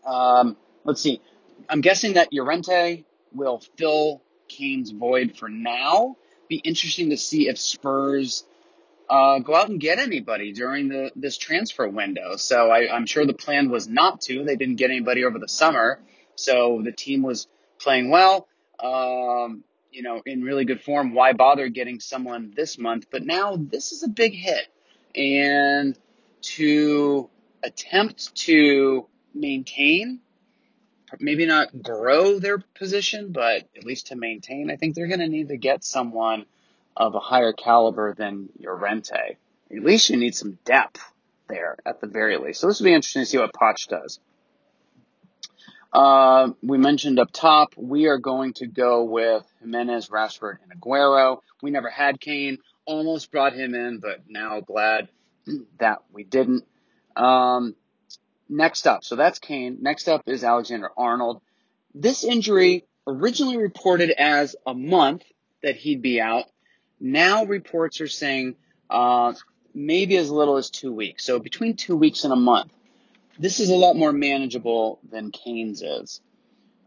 Um, 0.08 0.58
let's 0.86 1.02
see. 1.02 1.22
I'm 1.70 1.82
guessing 1.82 2.14
that 2.14 2.30
Llorente 2.32 3.04
will 3.34 3.62
fill 3.78 4.22
Kane's 4.48 4.92
void 4.92 5.38
for 5.38 5.50
now. 5.50 6.18
Be 6.48 6.58
interesting 6.58 7.10
to 7.10 7.18
see 7.18 7.48
if 7.48 7.58
Spurs 7.58 8.46
uh, 9.10 9.40
go 9.40 9.56
out 9.56 9.70
and 9.70 9.80
get 9.80 10.00
anybody 10.00 10.52
during 10.52 10.90
the 10.90 11.12
this 11.16 11.38
transfer 11.38 11.88
window. 11.88 12.36
So 12.38 12.70
I, 12.70 12.94
I'm 12.94 13.06
sure 13.06 13.26
the 13.26 13.34
plan 13.34 13.70
was 13.70 13.88
not 13.88 14.22
to. 14.22 14.44
They 14.44 14.56
didn't 14.56 14.76
get 14.76 14.90
anybody 14.90 15.26
over 15.26 15.40
the 15.40 15.48
summer, 15.48 16.00
so 16.36 16.82
the 16.84 16.92
team 16.92 17.22
was 17.22 17.48
playing 17.80 18.10
well. 18.10 18.48
Um, 18.80 19.64
you 19.92 20.04
know, 20.04 20.22
in 20.26 20.44
really 20.44 20.66
good 20.66 20.82
form. 20.82 21.14
Why 21.14 21.34
bother 21.34 21.70
getting 21.70 22.00
someone 22.00 22.52
this 22.56 22.78
month? 22.78 23.08
But 23.10 23.24
now 23.24 23.56
this 23.58 23.92
is 23.92 24.04
a 24.04 24.10
big 24.10 24.34
hit, 24.34 24.68
and 25.16 25.98
to 26.42 27.30
attempt 27.64 28.36
to 28.36 29.08
maintain, 29.34 30.20
maybe 31.20 31.46
not 31.46 31.82
grow 31.82 32.40
their 32.40 32.60
position, 32.60 33.32
but 33.32 33.68
at 33.76 33.84
least 33.84 34.08
to 34.08 34.16
maintain, 34.16 34.70
I 34.70 34.76
think 34.76 34.96
they're 34.96 35.08
going 35.08 35.20
to 35.20 35.28
need 35.28 35.50
to 35.50 35.58
get 35.58 35.84
someone 35.84 36.46
of 36.96 37.16
a 37.16 37.20
higher 37.20 37.54
caliber 37.54 38.14
than 38.14 38.50
Llorente. 38.60 39.38
At 39.72 39.84
least 39.84 40.10
you 40.10 40.18
need 40.18 40.36
some 40.36 40.58
depth 40.66 41.02
there 41.48 41.78
at 41.86 42.02
the 42.02 42.08
very 42.08 42.38
least. 42.38 42.62
So 42.62 42.68
this 42.68 42.80
will 42.80 42.86
be 42.86 42.94
interesting 42.94 43.24
to 43.24 43.26
see 43.26 43.38
what 43.38 43.54
Potch 43.54 43.88
does. 43.88 44.20
Uh, 45.92 46.52
we 46.62 46.78
mentioned 46.78 47.20
up 47.20 47.32
top, 47.32 47.74
we 47.78 48.08
are 48.08 48.18
going 48.18 48.54
to 48.54 48.68
go 48.68 49.04
with 49.04 49.44
Jimenez, 49.62 50.10
Rashford, 50.10 50.58
and 50.64 50.80
Aguero. 50.80 51.40
We 51.62 51.72
never 51.72 51.90
had 51.90 52.20
Kane, 52.20 52.58
almost 52.86 53.32
brought 53.32 53.54
him 53.54 53.74
in, 53.74 54.00
but 54.00 54.24
now 54.28 54.60
glad 54.60 55.08
that 55.80 56.00
we 56.12 56.24
didn't. 56.24 56.66
Um, 57.16 57.76
next 58.50 58.88
up, 58.88 59.04
so 59.04 59.16
that's 59.16 59.40
Kane. 59.40 59.78
Next 59.82 60.08
up 60.08 60.24
is 60.28 60.44
Alexander 60.44 60.90
Arnold. 60.98 61.42
This 61.94 62.24
injury 62.24 62.86
originally 63.08 63.58
reported 63.58 64.12
as 64.12 64.56
a 64.66 64.74
month 64.74 65.24
that 65.64 65.76
he'd 65.76 66.02
be 66.02 66.20
out. 66.20 66.46
Now 67.00 67.46
reports 67.46 68.02
are 68.02 68.08
saying 68.08 68.56
uh, 68.90 69.34
maybe 69.74 70.18
as 70.18 70.32
little 70.32 70.58
as 70.58 70.70
two 70.70 70.94
weeks. 70.94 71.26
So 71.26 71.40
between 71.40 71.76
two 71.76 71.96
weeks 71.96 72.24
and 72.24 72.34
a 72.34 72.38
month. 72.38 72.72
This 73.38 73.60
is 73.60 73.70
a 73.70 73.76
lot 73.76 73.98
more 73.98 74.14
manageable 74.14 75.00
than 75.12 75.32
Kane's 75.32 75.82
is. 75.82 76.22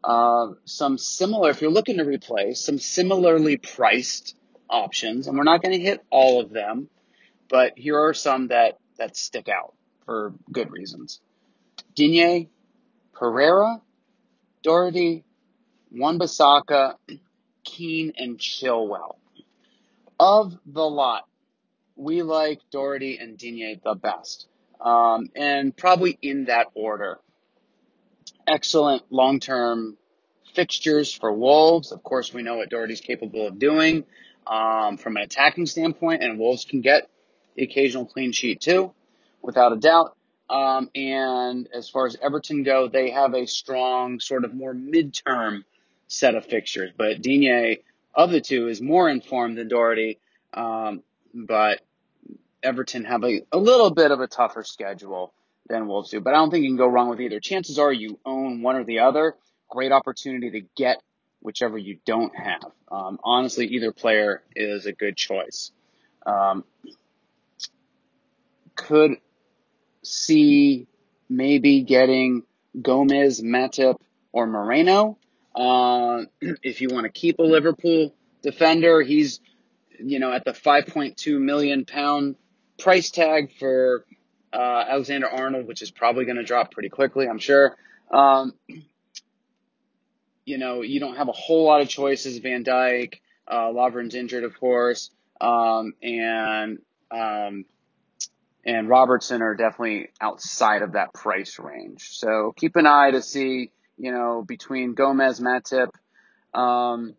Uh, 0.03 0.53
some 0.65 0.97
similar, 0.97 1.51
if 1.51 1.61
you're 1.61 1.71
looking 1.71 1.99
to 1.99 2.05
replace, 2.05 2.61
some 2.61 2.79
similarly 2.79 3.59
priced 3.59 4.35
options, 4.71 5.27
and 5.27 5.37
we're 5.37 5.45
not 5.45 5.63
going 5.63 5.77
to 5.77 5.85
hit 5.85 6.03
all 6.11 6.41
of 6.41 6.51
them, 6.51 6.89
but 7.51 7.75
here 7.77 7.99
are 7.99 8.15
some 8.15 8.49
that, 8.49 8.79
that 8.97 9.15
stick 9.15 9.49
out 9.49 9.75
for 10.07 10.33
good 10.51 10.71
reasons. 10.71 11.21
Digne, 11.99 12.49
Pereira, 13.13 13.83
Doherty, 14.63 15.25
Wan-Bissaka, 15.91 16.95
Keane, 17.65 18.13
and 18.17 18.39
Chilwell. 18.39 19.17
Of 20.21 20.57
the 20.65 20.89
lot, 20.89 21.27
we 21.97 22.23
like 22.23 22.61
Doherty 22.71 23.19
and 23.19 23.37
Digne 23.37 23.81
the 23.83 23.97
best. 23.97 24.47
Um, 24.81 25.31
and 25.35 25.77
probably 25.77 26.17
in 26.23 26.45
that 26.45 26.69
order. 26.75 27.19
Excellent 28.47 29.03
long-term 29.11 29.97
fixtures 30.55 31.13
for 31.13 31.33
Wolves. 31.33 31.91
Of 31.91 32.05
course, 32.05 32.33
we 32.33 32.43
know 32.43 32.59
what 32.59 32.71
Doherty's 32.71 33.01
capable 33.01 33.49
of 33.49 33.59
doing 33.59 34.05
um, 34.47 34.99
from 34.99 35.17
an 35.17 35.25
attacking 35.25 35.67
standpoint, 35.67 36.23
and 36.23 36.39
Wolves 36.39 36.65
can 36.65 36.81
get 36.81 37.11
the 37.57 37.65
occasional 37.65 38.07
clean 38.07 38.31
sheet 38.31 38.61
too, 38.61 38.95
without 39.43 39.73
a 39.73 39.77
doubt. 39.77 40.15
Um, 40.51 40.91
and 40.95 41.69
as 41.75 41.91
far 41.91 42.07
as 42.07 42.17
Everton 42.23 42.63
go, 42.63 42.89
they 42.89 43.11
have 43.11 43.35
a 43.35 43.47
strong, 43.47 44.21
sort 44.21 44.45
of 44.45 44.55
more 44.55 44.75
midterm 44.75 45.65
set 46.07 46.35
of 46.35 46.47
fixtures. 46.47 46.91
But 46.97 47.21
Digne, 47.21 47.79
of 48.15 48.31
the 48.31 48.41
two, 48.41 48.69
is 48.69 48.81
more 48.81 49.11
informed 49.11 49.59
than 49.59 49.69
Doherty. 49.69 50.19
Um, 50.55 51.03
but 51.35 51.81
Everton 52.63 53.05
have 53.05 53.25
a, 53.25 53.43
a 53.53 53.59
little 53.59 53.91
bit 53.91 54.11
of 54.11 54.21
a 54.21 54.27
tougher 54.27 54.65
schedule 54.65 55.33
than 55.69 55.87
Wolves 55.87 56.11
do. 56.11 56.21
But 56.21 56.35
I 56.35 56.39
don't 56.39 56.51
think 56.51 56.65
you 56.65 56.71
can 56.71 56.79
go 56.79 56.87
wrong 56.87 57.11
with 57.11 57.21
either. 57.21 57.41
Chances 57.41 57.79
are 57.79 57.93
you 57.93 58.19
own 58.25 58.63
one 58.63 58.77
or 58.77 58.85
the 58.85 59.01
other. 59.01 59.37
Great 59.69 59.93
opportunity 59.93 60.51
to 60.53 60.67
get 60.77 61.03
whichever 61.41 61.79
you 61.79 61.99
don't 62.07 62.35
have. 62.35 62.73
Um, 62.91 63.21
honestly, 63.23 63.67
either 63.67 63.93
player 63.93 64.43
is 64.57 64.87
a 64.87 64.93
good 64.93 65.17
choice. 65.17 65.71
Um, 66.25 66.65
could 68.75 69.19
see 70.09 70.87
maybe 71.29 71.83
getting 71.83 72.43
Gomez, 72.81 73.41
Matip, 73.43 73.97
or 74.33 74.47
Moreno. 74.47 75.19
Uh, 75.55 76.23
if 76.63 76.81
you 76.81 76.89
want 76.91 77.05
to 77.05 77.11
keep 77.11 77.39
a 77.39 77.43
Liverpool 77.43 78.15
defender, 78.43 79.03
he's 79.03 79.41
you 79.99 80.19
know 80.19 80.33
at 80.33 80.45
the 80.45 80.53
5.2 80.53 81.41
million 81.41 81.85
pound 81.85 82.37
price 82.79 83.11
tag 83.11 83.53
for 83.59 84.05
uh, 84.53 84.85
Alexander 84.89 85.29
Arnold, 85.29 85.67
which 85.67 85.83
is 85.83 85.91
probably 85.91 86.25
going 86.25 86.37
to 86.37 86.45
drop 86.45 86.71
pretty 86.71 86.89
quickly, 86.89 87.29
I'm 87.29 87.39
sure. 87.39 87.77
Um, 88.11 88.55
you 90.45 90.57
know, 90.57 90.83
you 90.83 91.01
don't 91.01 91.17
have 91.17 91.29
a 91.29 91.33
whole 91.33 91.65
lot 91.65 91.83
of 91.83 91.89
choices. 91.89 92.39
Van 92.39 92.65
Dijk, 92.65 93.21
uh, 93.47 93.69
Lovren's 93.71 94.15
injured, 94.15 94.45
of 94.45 94.59
course, 94.59 95.11
um, 95.41 95.93
and 96.03 96.79
um, 97.11 97.67
and 98.65 98.89
Robertson 98.89 99.43
are 99.43 99.55
definitely 99.55 100.09
outside 100.21 100.83
of 100.83 100.93
that 100.93 101.15
price 101.15 101.59
range. 101.59 102.09
So 102.11 102.53
keep 102.57 102.77
an 102.77 102.87
eye 102.87 103.11
to 103.13 103.23
see, 103.23 103.71
you 103.97 104.13
know, 104.13 104.45
between 104.47 104.95
Gomez, 104.95 105.41
Matip, 105.41 105.91
um, 106.55 107.15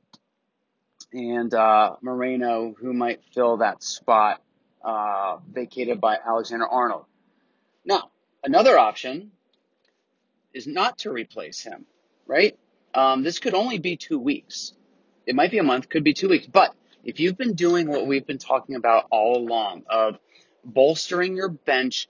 and 1.11 1.53
uh, 1.53 1.95
Moreno, 2.01 2.75
who 2.79 2.93
might 2.93 3.21
fill 3.33 3.57
that 3.57 3.83
spot 3.83 4.41
uh, 4.83 5.37
vacated 5.51 5.99
by 5.99 6.17
Alexander 6.23 6.67
Arnold. 6.67 7.05
Now, 7.85 8.11
another 8.43 8.77
option 8.77 9.31
is 10.53 10.67
not 10.67 10.99
to 10.99 11.11
replace 11.11 11.61
him, 11.61 11.85
right? 12.27 12.57
Um, 12.93 13.23
this 13.23 13.39
could 13.39 13.53
only 13.53 13.79
be 13.79 13.97
two 13.97 14.19
weeks. 14.19 14.73
It 15.25 15.35
might 15.35 15.51
be 15.51 15.59
a 15.59 15.63
month, 15.63 15.89
could 15.89 16.03
be 16.03 16.13
two 16.13 16.29
weeks. 16.29 16.47
But 16.47 16.73
if 17.03 17.19
you've 17.19 17.37
been 17.37 17.53
doing 17.53 17.87
what 17.87 18.07
we've 18.07 18.25
been 18.25 18.39
talking 18.39 18.75
about 18.75 19.05
all 19.11 19.37
along 19.37 19.83
of 19.89 20.17
bolstering 20.73 21.35
your 21.35 21.49
bench, 21.49 22.07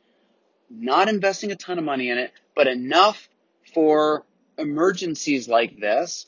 not 0.70 1.10
investing 1.10 1.52
a 1.52 1.56
ton 1.56 1.80
of 1.80 1.86
money 1.86 2.10
in 2.10 2.18
it, 2.18 2.32
but 2.56 2.68
enough 2.68 3.30
for 3.74 4.26
emergencies 4.58 5.48
like 5.48 5.80
this, 5.80 6.28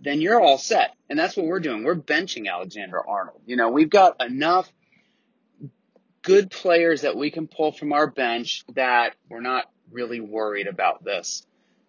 then 0.00 0.20
you're 0.20 0.40
all 0.40 0.58
set. 0.58 0.94
And 1.08 1.18
that's 1.18 1.36
what 1.36 1.46
we're 1.46 1.60
doing. 1.60 1.84
We're 1.84 1.94
benching 1.94 2.50
Alexander 2.50 3.00
Arnold. 3.06 3.40
You 3.46 3.56
know, 3.56 3.70
we've 3.70 3.90
got 3.90 4.22
enough 4.22 4.70
good 6.22 6.50
players 6.50 7.02
that 7.02 7.16
we 7.16 7.30
can 7.30 7.48
pull 7.48 7.72
from 7.72 7.92
our 7.92 8.06
bench 8.06 8.64
that 8.74 9.14
we're 9.28 9.40
not 9.40 9.70
really 9.90 10.20
worried 10.20 10.66
about 10.66 11.04
this 11.04 11.46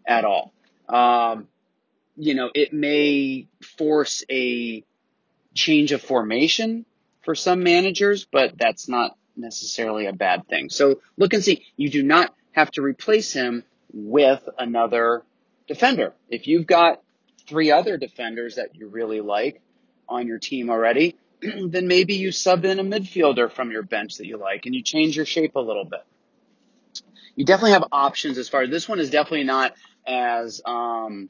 at 0.08 0.26
all. 0.26 0.54
Um, 0.90 1.48
you 2.16 2.36
know, 2.36 2.50
it 2.54 2.74
may 2.74 3.48
force 3.78 4.24
a 4.30 4.84
change 5.54 5.92
of 5.92 6.02
formation 6.02 6.86
for 7.24 7.36
some 7.36 7.64
managers, 7.64 8.26
but 8.26 8.58
that's 8.58 8.90
not 8.90 9.16
necessarily 9.36 10.06
a 10.06 10.14
bad 10.14 10.48
thing. 10.48 10.70
So 10.70 11.02
look 11.18 11.34
and 11.34 11.44
see. 11.44 11.66
You 11.76 11.90
do 11.90 12.04
not 12.04 12.34
have 12.52 12.72
to 12.72 12.82
replace 12.82 13.34
him 13.34 13.64
with 13.94 14.48
another 14.58 15.24
defender. 15.68 16.14
If 16.30 16.48
you've 16.48 16.68
got 16.68 17.02
three 17.48 17.72
other 17.72 17.98
defenders 17.98 18.56
that 18.56 18.76
you 18.76 18.88
really 18.88 19.22
like 19.22 19.62
on 20.08 20.28
your 20.28 20.40
team 20.40 20.70
already, 20.70 21.16
then 21.42 21.88
maybe 21.88 22.16
you 22.16 22.32
sub 22.32 22.66
in 22.66 22.80
a 22.80 22.84
midfielder 22.84 23.52
from 23.52 23.72
your 23.72 23.84
bench 23.84 24.18
that 24.18 24.28
you 24.28 24.38
like 24.38 24.66
and 24.66 24.76
you 24.76 24.84
change 24.84 25.16
your 25.16 25.26
shape 25.26 25.56
a 25.56 25.60
little 25.60 25.86
bit. 25.86 26.04
You 27.36 27.46
definitely 27.46 27.72
have 27.72 27.86
options 27.92 28.38
as 28.38 28.48
far 28.48 28.62
as 28.62 28.70
this 28.70 28.88
one 28.88 29.00
is 29.00 29.10
definitely 29.10 29.46
not 29.46 29.74
as 30.06 30.62
um, 30.66 31.30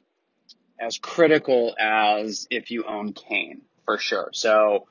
as 0.80 0.98
critical 0.98 1.76
as 1.80 2.48
if 2.50 2.72
you 2.72 2.84
own 2.84 3.14
Kane 3.14 3.62
for 3.86 3.98
sure. 3.98 4.30
So 4.34 4.88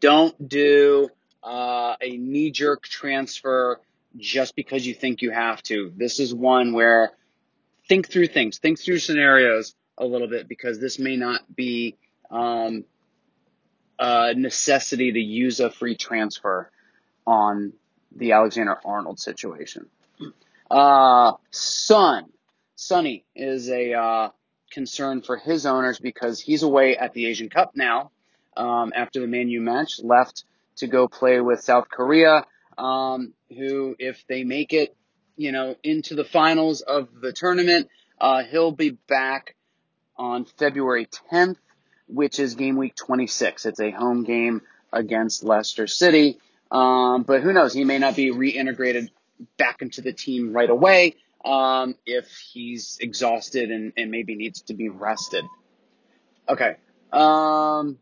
don't 0.00 0.48
do 0.48 1.08
uh, 1.46 1.94
a 2.00 2.16
knee 2.16 2.50
jerk 2.50 2.82
transfer 2.82 3.80
just 4.16 4.56
because 4.56 4.86
you 4.86 4.94
think 4.94 5.22
you 5.22 5.30
have 5.30 5.62
to. 5.62 5.92
This 5.96 6.18
is 6.18 6.34
one 6.34 6.72
where 6.72 7.12
think 7.88 8.10
through 8.10 8.26
things, 8.26 8.58
think 8.58 8.80
through 8.80 8.98
scenarios 8.98 9.74
a 9.96 10.04
little 10.04 10.28
bit 10.28 10.48
because 10.48 10.80
this 10.80 10.98
may 10.98 11.16
not 11.16 11.40
be 11.54 11.96
um, 12.30 12.84
a 13.98 14.34
necessity 14.34 15.12
to 15.12 15.20
use 15.20 15.60
a 15.60 15.70
free 15.70 15.96
transfer 15.96 16.70
on 17.26 17.72
the 18.14 18.32
Alexander 18.32 18.78
Arnold 18.84 19.20
situation. 19.20 19.86
Uh, 20.70 21.32
Son, 21.50 22.24
Sonny 22.74 23.24
is 23.36 23.70
a 23.70 23.92
uh, 23.92 24.30
concern 24.70 25.22
for 25.22 25.36
his 25.36 25.64
owners 25.64 25.98
because 26.00 26.40
he's 26.40 26.64
away 26.64 26.96
at 26.96 27.12
the 27.14 27.26
Asian 27.26 27.48
Cup 27.48 27.72
now 27.76 28.10
um, 28.56 28.92
after 28.96 29.20
the 29.20 29.26
Man 29.26 29.48
U 29.48 29.60
match, 29.60 30.00
left 30.02 30.44
to 30.76 30.86
go 30.86 31.08
play 31.08 31.40
with 31.40 31.60
South 31.60 31.88
Korea, 31.88 32.44
um, 32.78 33.32
who, 33.48 33.96
if 33.98 34.24
they 34.28 34.44
make 34.44 34.72
it, 34.72 34.96
you 35.36 35.52
know, 35.52 35.76
into 35.82 36.14
the 36.14 36.24
finals 36.24 36.80
of 36.80 37.08
the 37.20 37.32
tournament, 37.32 37.88
uh, 38.20 38.42
he'll 38.44 38.72
be 38.72 38.90
back 38.90 39.54
on 40.16 40.44
February 40.44 41.08
10th, 41.30 41.56
which 42.08 42.38
is 42.38 42.54
game 42.54 42.76
week 42.76 42.94
26. 42.94 43.66
It's 43.66 43.80
a 43.80 43.90
home 43.90 44.24
game 44.24 44.62
against 44.92 45.44
Leicester 45.44 45.86
City. 45.86 46.38
Um, 46.70 47.22
but 47.22 47.42
who 47.42 47.52
knows? 47.52 47.72
He 47.72 47.84
may 47.84 47.98
not 47.98 48.16
be 48.16 48.32
reintegrated 48.32 49.08
back 49.58 49.82
into 49.82 50.00
the 50.00 50.12
team 50.12 50.52
right 50.52 50.70
away 50.70 51.16
um, 51.44 51.94
if 52.06 52.28
he's 52.52 52.98
exhausted 53.00 53.70
and, 53.70 53.92
and 53.96 54.10
maybe 54.10 54.34
needs 54.34 54.62
to 54.62 54.74
be 54.74 54.88
rested. 54.88 55.44
Okay. 56.48 56.76
Um, 57.12 57.98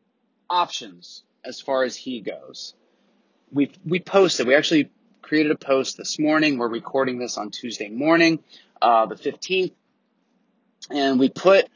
options 0.48 1.24
as 1.44 1.60
far 1.60 1.84
as 1.84 1.96
he 1.96 2.20
goes. 2.20 2.74
We 3.52 3.70
we 3.84 4.00
posted. 4.00 4.46
We 4.46 4.54
actually 4.54 4.90
created 5.22 5.52
a 5.52 5.56
post 5.56 5.96
this 5.96 6.18
morning. 6.18 6.58
We're 6.58 6.68
recording 6.68 7.18
this 7.18 7.38
on 7.38 7.50
Tuesday 7.50 7.88
morning, 7.88 8.40
uh, 8.82 9.06
the 9.06 9.14
15th, 9.14 9.72
and 10.90 11.18
we 11.18 11.28
put 11.28 11.66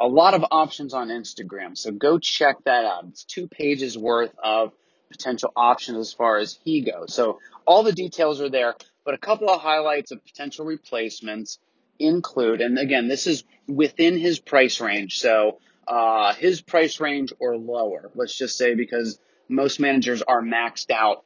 a 0.00 0.06
lot 0.06 0.34
of 0.34 0.44
options 0.50 0.94
on 0.94 1.08
Instagram. 1.08 1.76
So 1.76 1.90
go 1.90 2.18
check 2.18 2.56
that 2.64 2.84
out. 2.84 3.04
It's 3.08 3.24
two 3.24 3.48
pages 3.48 3.96
worth 3.98 4.34
of 4.42 4.72
potential 5.10 5.52
options 5.56 5.98
as 5.98 6.12
far 6.12 6.38
as 6.38 6.58
he 6.64 6.80
goes. 6.80 7.14
So 7.14 7.38
all 7.66 7.82
the 7.82 7.92
details 7.92 8.40
are 8.40 8.50
there, 8.50 8.74
but 9.04 9.14
a 9.14 9.18
couple 9.18 9.48
of 9.48 9.60
highlights 9.60 10.10
of 10.10 10.24
potential 10.24 10.64
replacements 10.64 11.58
include, 11.98 12.60
and 12.60 12.78
again, 12.78 13.08
this 13.08 13.26
is 13.26 13.44
within 13.66 14.18
his 14.18 14.38
price 14.38 14.80
range. 14.80 15.18
So 15.18 15.58
uh, 15.86 16.34
his 16.34 16.60
price 16.60 17.00
range 17.00 17.32
or 17.38 17.56
lower, 17.56 18.10
let's 18.14 18.36
just 18.36 18.56
say, 18.56 18.74
because 18.74 19.18
most 19.48 19.80
managers 19.80 20.22
are 20.22 20.42
maxed 20.42 20.90
out, 20.90 21.24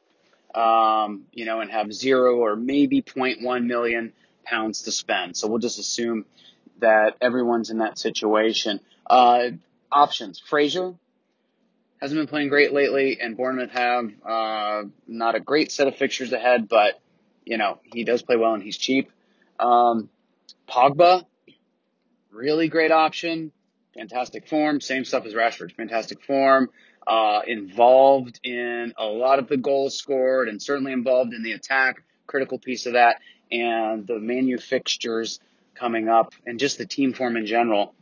um, 0.53 1.23
you 1.31 1.45
know, 1.45 1.61
and 1.61 1.71
have 1.71 1.93
zero 1.93 2.37
or 2.37 2.55
maybe 2.55 3.01
0.1 3.01 3.65
million 3.65 4.13
pounds 4.43 4.83
to 4.83 4.91
spend. 4.91 5.35
So 5.35 5.47
we'll 5.47 5.59
just 5.59 5.79
assume 5.79 6.25
that 6.79 7.15
everyone's 7.21 7.69
in 7.69 7.79
that 7.79 7.97
situation. 7.97 8.79
Uh, 9.09 9.51
options. 9.91 10.39
Fraser 10.39 10.93
hasn't 12.01 12.19
been 12.19 12.27
playing 12.27 12.49
great 12.49 12.73
lately, 12.73 13.19
and 13.21 13.37
Bournemouth 13.37 13.71
have 13.71 14.11
uh, 14.27 14.83
not 15.07 15.35
a 15.35 15.39
great 15.39 15.71
set 15.71 15.87
of 15.87 15.95
fixtures 15.95 16.33
ahead, 16.33 16.67
but 16.67 16.99
you 17.45 17.57
know 17.57 17.79
he 17.83 18.03
does 18.03 18.21
play 18.21 18.35
well 18.35 18.53
and 18.53 18.63
he's 18.63 18.77
cheap. 18.77 19.11
Um, 19.59 20.09
Pogba, 20.67 21.25
really 22.31 22.67
great 22.67 22.91
option, 22.91 23.51
fantastic 23.93 24.47
form, 24.47 24.81
same 24.81 25.05
stuff 25.05 25.25
as 25.25 25.33
Rashford, 25.33 25.75
fantastic 25.75 26.23
form. 26.23 26.69
Uh, 27.05 27.41
involved 27.47 28.39
in 28.43 28.93
a 28.95 29.05
lot 29.05 29.39
of 29.39 29.47
the 29.47 29.57
goals 29.57 29.97
scored, 29.97 30.47
and 30.47 30.61
certainly 30.61 30.93
involved 30.93 31.33
in 31.33 31.41
the 31.41 31.53
attack, 31.53 32.03
critical 32.27 32.59
piece 32.59 32.85
of 32.85 32.93
that, 32.93 33.17
and 33.51 34.05
the 34.05 34.19
Man 34.19 34.47
U 34.47 34.57
fixtures 34.59 35.39
coming 35.73 36.09
up, 36.09 36.33
and 36.45 36.59
just 36.59 36.77
the 36.77 36.85
team 36.85 37.13
form 37.13 37.37
in 37.37 37.47
general. 37.47 37.95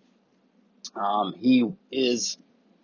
Um, 0.95 1.33
he 1.37 1.65
is 1.91 2.37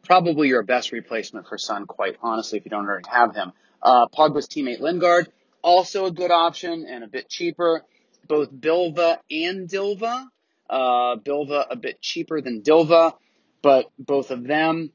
probably 0.04 0.48
your 0.48 0.64
best 0.64 0.92
replacement 0.92 1.48
for 1.48 1.58
Son, 1.58 1.86
quite 1.86 2.16
honestly, 2.22 2.60
if 2.60 2.66
you 2.66 2.72
don't 2.72 2.86
already 2.86 3.10
have 3.10 3.36
him. 3.36 3.52
Uh, 3.82 4.08
Pogba's 4.08 4.48
teammate 4.48 4.80
Lingard, 4.80 5.28
also 5.62 6.06
a 6.06 6.12
good 6.12 6.32
option 6.32 6.86
and 6.90 7.04
a 7.04 7.08
bit 7.08 7.30
cheaper. 7.30 7.84
Both 8.28 8.52
Bilva 8.52 9.20
and 9.30 9.70
Dilva. 9.70 10.28
Uh, 10.70 11.18
Bilva 11.18 11.66
a 11.70 11.76
bit 11.76 12.02
cheaper 12.02 12.42
than 12.42 12.62
Dilva, 12.62 13.14
but 13.62 13.92
both 14.00 14.32
of 14.32 14.44
them 14.44 14.92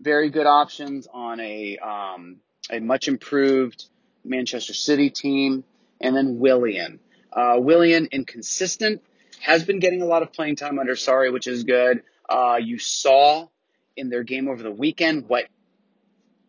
very 0.00 0.30
good 0.30 0.46
options 0.46 1.08
on 1.12 1.40
a 1.40 1.78
um, 1.78 2.36
a 2.70 2.80
much 2.80 3.08
improved 3.08 3.86
Manchester 4.24 4.74
City 4.74 5.10
team. 5.10 5.64
And 6.00 6.14
then 6.14 6.38
Willian. 6.38 7.00
Uh, 7.32 7.56
Willian, 7.58 8.08
inconsistent, 8.12 9.02
has 9.40 9.64
been 9.64 9.80
getting 9.80 10.00
a 10.00 10.04
lot 10.04 10.22
of 10.22 10.32
playing 10.32 10.54
time 10.54 10.78
under 10.78 10.94
Sarri, 10.94 11.32
which 11.32 11.48
is 11.48 11.64
good. 11.64 12.02
Uh, 12.28 12.58
you 12.62 12.78
saw 12.78 13.48
in 13.96 14.08
their 14.08 14.22
game 14.22 14.48
over 14.48 14.62
the 14.62 14.70
weekend 14.70 15.28
what 15.28 15.46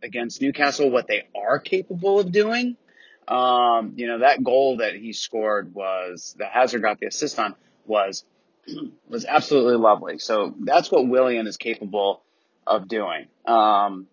against 0.03 0.41
Newcastle 0.41 0.91
what 0.91 1.07
they 1.07 1.27
are 1.35 1.59
capable 1.59 2.19
of 2.19 2.31
doing. 2.31 2.77
Um, 3.27 3.93
you 3.95 4.07
know 4.07 4.19
that 4.19 4.43
goal 4.43 4.77
that 4.77 4.95
he 4.95 5.13
scored 5.13 5.73
was 5.73 6.35
that 6.39 6.51
Hazard 6.51 6.81
got 6.81 6.99
the 6.99 7.07
assist 7.07 7.39
on 7.39 7.55
was 7.85 8.23
was 9.09 9.25
absolutely 9.25 9.75
lovely. 9.75 10.19
So 10.19 10.53
that's 10.59 10.91
what 10.91 11.07
Willian 11.07 11.47
is 11.47 11.57
capable 11.57 12.23
of 12.65 12.87
doing. 12.87 13.27
Um, 13.45 14.07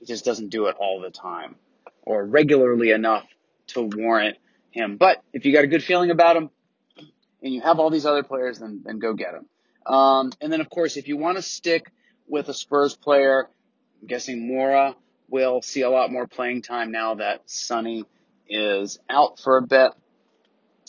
he 0.00 0.06
just 0.06 0.24
doesn't 0.24 0.50
do 0.50 0.66
it 0.66 0.76
all 0.78 1.00
the 1.00 1.10
time 1.10 1.56
or 2.02 2.24
regularly 2.24 2.90
enough 2.90 3.24
to 3.68 3.82
warrant 3.82 4.36
him. 4.70 4.96
But 4.96 5.22
if 5.32 5.44
you 5.44 5.52
got 5.52 5.64
a 5.64 5.68
good 5.68 5.84
feeling 5.84 6.10
about 6.10 6.36
him 6.36 6.50
and 7.42 7.54
you 7.54 7.60
have 7.60 7.78
all 7.78 7.90
these 7.90 8.06
other 8.06 8.22
players, 8.22 8.58
then 8.58 8.82
then 8.84 8.98
go 8.98 9.14
get 9.14 9.34
him. 9.34 9.46
Um, 9.86 10.32
and 10.40 10.52
then 10.52 10.60
of 10.60 10.68
course, 10.68 10.96
if 10.96 11.08
you 11.08 11.16
want 11.16 11.36
to 11.36 11.42
stick 11.42 11.90
with 12.26 12.48
a 12.48 12.54
Spurs 12.54 12.96
player, 12.96 13.48
I'm 14.00 14.06
guessing 14.08 14.48
Moura 14.48 14.94
will 15.28 15.62
see 15.62 15.82
a 15.82 15.90
lot 15.90 16.12
more 16.12 16.26
playing 16.26 16.62
time 16.62 16.92
now 16.92 17.14
that 17.14 17.42
Sonny 17.46 18.04
is 18.48 18.98
out 19.08 19.38
for 19.38 19.56
a 19.56 19.62
bit. 19.62 19.92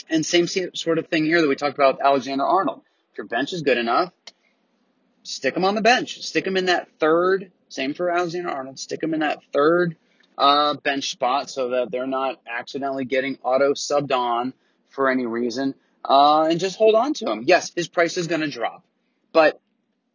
And 0.09 0.25
same 0.25 0.47
sort 0.47 0.97
of 0.97 1.07
thing 1.07 1.23
here 1.25 1.41
that 1.41 1.47
we 1.47 1.55
talked 1.55 1.75
about 1.75 1.95
with 1.95 2.05
Alexander 2.05 2.43
Arnold. 2.43 2.81
Your 3.17 3.27
bench 3.27 3.53
is 3.53 3.61
good 3.61 3.77
enough, 3.77 4.11
stick 5.23 5.55
him 5.55 5.65
on 5.65 5.75
the 5.75 5.81
bench. 5.81 6.21
Stick 6.21 6.45
him 6.45 6.57
in 6.57 6.65
that 6.65 6.87
third. 6.99 7.51
Same 7.69 7.93
for 7.93 8.11
Alexander 8.11 8.49
Arnold. 8.49 8.77
Stick 8.79 9.01
him 9.01 9.13
in 9.13 9.21
that 9.21 9.39
third 9.51 9.95
uh, 10.37 10.75
bench 10.75 11.11
spot 11.11 11.49
so 11.49 11.69
that 11.69 11.91
they're 11.91 12.07
not 12.07 12.39
accidentally 12.47 13.05
getting 13.05 13.37
auto 13.43 13.73
subbed 13.73 14.11
on 14.11 14.53
for 14.89 15.09
any 15.09 15.25
reason. 15.25 15.73
Uh, 16.05 16.43
and 16.43 16.59
just 16.59 16.77
hold 16.77 16.95
on 16.95 17.13
to 17.15 17.29
him. 17.29 17.43
Yes, 17.45 17.71
his 17.75 17.87
price 17.87 18.17
is 18.17 18.27
going 18.27 18.41
to 18.41 18.49
drop, 18.49 18.83
but 19.31 19.59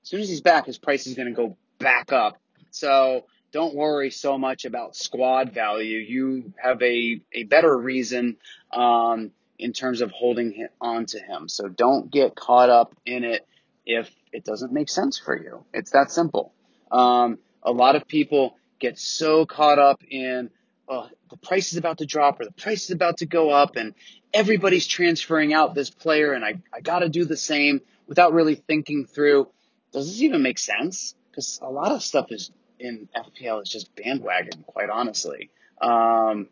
as 0.02 0.10
soon 0.10 0.20
as 0.20 0.28
he's 0.28 0.42
back, 0.42 0.66
his 0.66 0.78
price 0.78 1.06
is 1.06 1.14
going 1.14 1.28
to 1.28 1.34
go 1.34 1.56
back 1.78 2.12
up. 2.12 2.38
So 2.70 3.24
don't 3.52 3.74
worry 3.74 4.10
so 4.10 4.36
much 4.36 4.66
about 4.66 4.94
squad 4.94 5.54
value. 5.54 5.96
You 5.96 6.52
have 6.62 6.82
a, 6.82 7.22
a 7.32 7.44
better 7.44 7.74
reason 7.74 8.36
um, 8.70 9.30
in 9.58 9.72
terms 9.72 10.00
of 10.00 10.10
holding 10.10 10.68
on 10.80 11.06
to 11.06 11.18
him. 11.18 11.48
So 11.48 11.68
don't 11.68 12.10
get 12.10 12.34
caught 12.34 12.70
up 12.70 12.94
in 13.04 13.24
it 13.24 13.46
if 13.84 14.10
it 14.32 14.44
doesn't 14.44 14.72
make 14.72 14.88
sense 14.88 15.18
for 15.18 15.36
you. 15.36 15.64
It's 15.72 15.90
that 15.92 16.10
simple. 16.10 16.52
Um, 16.90 17.38
a 17.62 17.72
lot 17.72 17.96
of 17.96 18.06
people 18.06 18.56
get 18.78 18.98
so 18.98 19.46
caught 19.46 19.78
up 19.78 20.02
in 20.08 20.50
oh, 20.88 21.08
the 21.30 21.36
price 21.36 21.72
is 21.72 21.78
about 21.78 21.98
to 21.98 22.06
drop 22.06 22.40
or 22.40 22.44
the 22.44 22.52
price 22.52 22.84
is 22.84 22.90
about 22.90 23.18
to 23.18 23.26
go 23.26 23.50
up 23.50 23.76
and 23.76 23.94
everybody's 24.32 24.86
transferring 24.86 25.52
out 25.52 25.74
this 25.74 25.90
player 25.90 26.32
and 26.32 26.44
I, 26.44 26.54
I 26.72 26.80
got 26.80 27.00
to 27.00 27.08
do 27.08 27.24
the 27.24 27.36
same 27.36 27.80
without 28.06 28.32
really 28.32 28.54
thinking 28.54 29.04
through 29.06 29.48
does 29.92 30.06
this 30.06 30.22
even 30.22 30.42
make 30.42 30.58
sense? 30.58 31.14
Because 31.30 31.60
a 31.62 31.70
lot 31.70 31.92
of 31.92 32.02
stuff 32.02 32.30
is 32.30 32.50
in 32.78 33.08
FPL 33.16 33.62
is 33.62 33.68
just 33.68 33.94
bandwagon, 33.96 34.64
quite 34.66 34.90
honestly. 34.90 35.50
Um, 35.80 36.48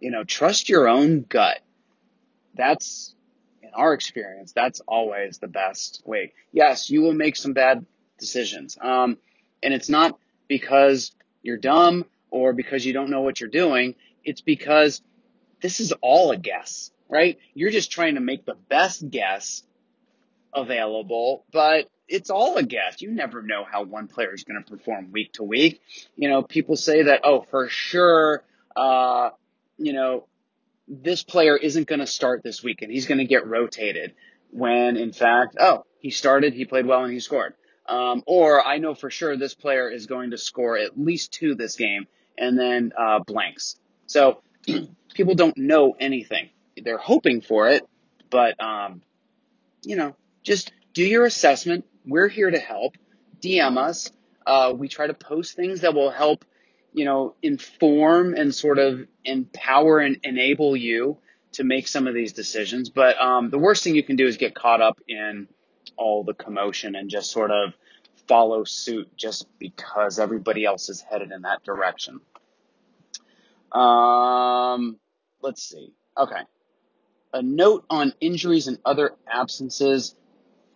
you 0.00 0.10
know, 0.10 0.24
trust 0.24 0.68
your 0.68 0.88
own 0.88 1.22
gut. 1.22 1.60
That's, 2.54 3.14
in 3.62 3.70
our 3.74 3.92
experience, 3.92 4.52
that's 4.52 4.80
always 4.86 5.38
the 5.38 5.48
best 5.48 6.02
way. 6.04 6.32
Yes, 6.52 6.90
you 6.90 7.02
will 7.02 7.14
make 7.14 7.36
some 7.36 7.52
bad 7.52 7.84
decisions. 8.18 8.78
Um, 8.80 9.18
and 9.62 9.74
it's 9.74 9.88
not 9.88 10.18
because 10.48 11.12
you're 11.42 11.56
dumb 11.56 12.04
or 12.30 12.52
because 12.52 12.84
you 12.84 12.92
don't 12.92 13.10
know 13.10 13.22
what 13.22 13.40
you're 13.40 13.50
doing. 13.50 13.94
It's 14.24 14.40
because 14.40 15.02
this 15.60 15.80
is 15.80 15.92
all 16.00 16.30
a 16.30 16.36
guess, 16.36 16.90
right? 17.08 17.38
You're 17.54 17.70
just 17.70 17.90
trying 17.90 18.14
to 18.14 18.20
make 18.20 18.44
the 18.44 18.56
best 18.68 19.08
guess 19.10 19.62
available, 20.52 21.44
but 21.52 21.88
it's 22.08 22.30
all 22.30 22.56
a 22.56 22.62
guess. 22.62 23.00
You 23.00 23.10
never 23.10 23.42
know 23.42 23.64
how 23.64 23.84
one 23.84 24.08
player 24.08 24.34
is 24.34 24.44
going 24.44 24.62
to 24.62 24.70
perform 24.70 25.10
week 25.12 25.32
to 25.34 25.42
week. 25.42 25.80
You 26.16 26.28
know, 26.28 26.42
people 26.42 26.76
say 26.76 27.04
that, 27.04 27.22
oh, 27.24 27.46
for 27.50 27.68
sure, 27.68 28.42
uh, 28.76 29.30
you 29.78 29.92
know, 29.92 30.26
this 30.86 31.22
player 31.22 31.56
isn't 31.56 31.86
going 31.86 32.00
to 32.00 32.06
start 32.06 32.42
this 32.42 32.62
weekend. 32.62 32.92
he's 32.92 33.06
going 33.06 33.18
to 33.18 33.24
get 33.24 33.46
rotated 33.46 34.14
when 34.50 34.96
in 34.96 35.12
fact, 35.12 35.56
oh, 35.58 35.84
he 35.98 36.10
started, 36.10 36.54
he 36.54 36.64
played 36.64 36.86
well 36.86 37.02
and 37.02 37.12
he 37.12 37.20
scored. 37.20 37.54
Um, 37.86 38.22
or 38.26 38.64
I 38.64 38.78
know 38.78 38.94
for 38.94 39.10
sure 39.10 39.36
this 39.36 39.54
player 39.54 39.90
is 39.90 40.06
going 40.06 40.30
to 40.30 40.38
score 40.38 40.78
at 40.78 40.98
least 40.98 41.32
two 41.32 41.54
this 41.54 41.76
game 41.76 42.06
and 42.38 42.58
then, 42.58 42.92
uh, 42.98 43.20
blanks. 43.20 43.76
So 44.06 44.42
people 45.14 45.34
don't 45.34 45.56
know 45.56 45.94
anything. 45.98 46.50
They're 46.82 46.98
hoping 46.98 47.40
for 47.40 47.68
it, 47.68 47.86
but, 48.30 48.60
um, 48.62 49.02
you 49.82 49.96
know, 49.96 50.16
just 50.42 50.72
do 50.92 51.04
your 51.04 51.24
assessment. 51.24 51.84
We're 52.06 52.28
here 52.28 52.50
to 52.50 52.58
help. 52.58 52.96
DM 53.40 53.76
us. 53.76 54.10
Uh, 54.46 54.72
we 54.76 54.88
try 54.88 55.06
to 55.06 55.14
post 55.14 55.56
things 55.56 55.80
that 55.80 55.94
will 55.94 56.10
help, 56.10 56.44
you 56.94 57.04
know, 57.04 57.34
inform 57.42 58.34
and 58.34 58.54
sort 58.54 58.78
of 58.78 59.06
empower 59.24 59.98
and 59.98 60.18
enable 60.24 60.76
you 60.76 61.18
to 61.52 61.64
make 61.64 61.86
some 61.86 62.06
of 62.06 62.14
these 62.14 62.32
decisions. 62.32 62.88
But 62.88 63.20
um, 63.20 63.50
the 63.50 63.58
worst 63.58 63.84
thing 63.84 63.94
you 63.94 64.02
can 64.02 64.16
do 64.16 64.26
is 64.26 64.36
get 64.36 64.54
caught 64.54 64.80
up 64.80 64.98
in 65.06 65.48
all 65.96 66.24
the 66.24 66.34
commotion 66.34 66.94
and 66.94 67.10
just 67.10 67.30
sort 67.30 67.50
of 67.50 67.74
follow 68.26 68.64
suit 68.64 69.14
just 69.16 69.46
because 69.58 70.18
everybody 70.18 70.64
else 70.64 70.88
is 70.88 71.00
headed 71.00 71.30
in 71.30 71.42
that 71.42 71.62
direction. 71.62 72.20
Um, 73.70 74.98
let's 75.42 75.62
see. 75.62 75.92
Okay. 76.16 76.40
A 77.34 77.42
note 77.42 77.84
on 77.90 78.14
injuries 78.20 78.68
and 78.68 78.78
other 78.84 79.14
absences 79.28 80.14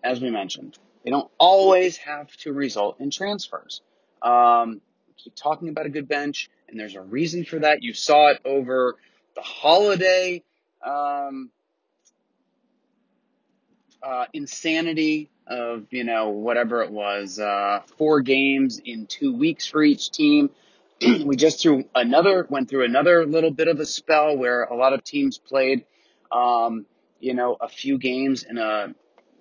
as 0.02 0.20
we 0.20 0.30
mentioned, 0.30 0.78
they 1.04 1.10
don't 1.10 1.30
always 1.38 1.96
have 1.98 2.34
to 2.38 2.52
result 2.52 3.00
in 3.00 3.10
transfers. 3.10 3.82
Um, 4.22 4.80
keep 5.18 5.34
talking 5.34 5.68
about 5.68 5.86
a 5.86 5.90
good 5.90 6.08
bench, 6.08 6.48
and 6.68 6.78
there's 6.78 6.94
a 6.94 7.00
reason 7.00 7.44
for 7.44 7.58
that. 7.58 7.82
You 7.82 7.92
saw 7.92 8.28
it 8.28 8.40
over 8.44 8.96
the 9.34 9.42
holiday 9.42 10.42
um, 10.82 11.50
uh, 14.02 14.26
insanity 14.32 15.30
of 15.46 15.86
you 15.90 16.04
know 16.04 16.30
whatever 16.30 16.82
it 16.82 16.90
was, 16.90 17.38
uh, 17.38 17.80
four 17.98 18.20
games 18.20 18.80
in 18.84 19.06
two 19.06 19.34
weeks 19.34 19.66
for 19.66 19.82
each 19.82 20.10
team. 20.10 20.50
we 21.24 21.36
just 21.36 21.60
threw 21.60 21.84
another 21.94 22.46
went 22.48 22.68
through 22.68 22.84
another 22.84 23.26
little 23.26 23.50
bit 23.50 23.68
of 23.68 23.80
a 23.80 23.86
spell 23.86 24.36
where 24.36 24.64
a 24.64 24.76
lot 24.76 24.92
of 24.92 25.04
teams 25.04 25.38
played, 25.38 25.84
um, 26.32 26.86
you 27.20 27.34
know, 27.34 27.56
a 27.60 27.68
few 27.68 27.98
games 27.98 28.42
in 28.42 28.58
a 28.58 28.94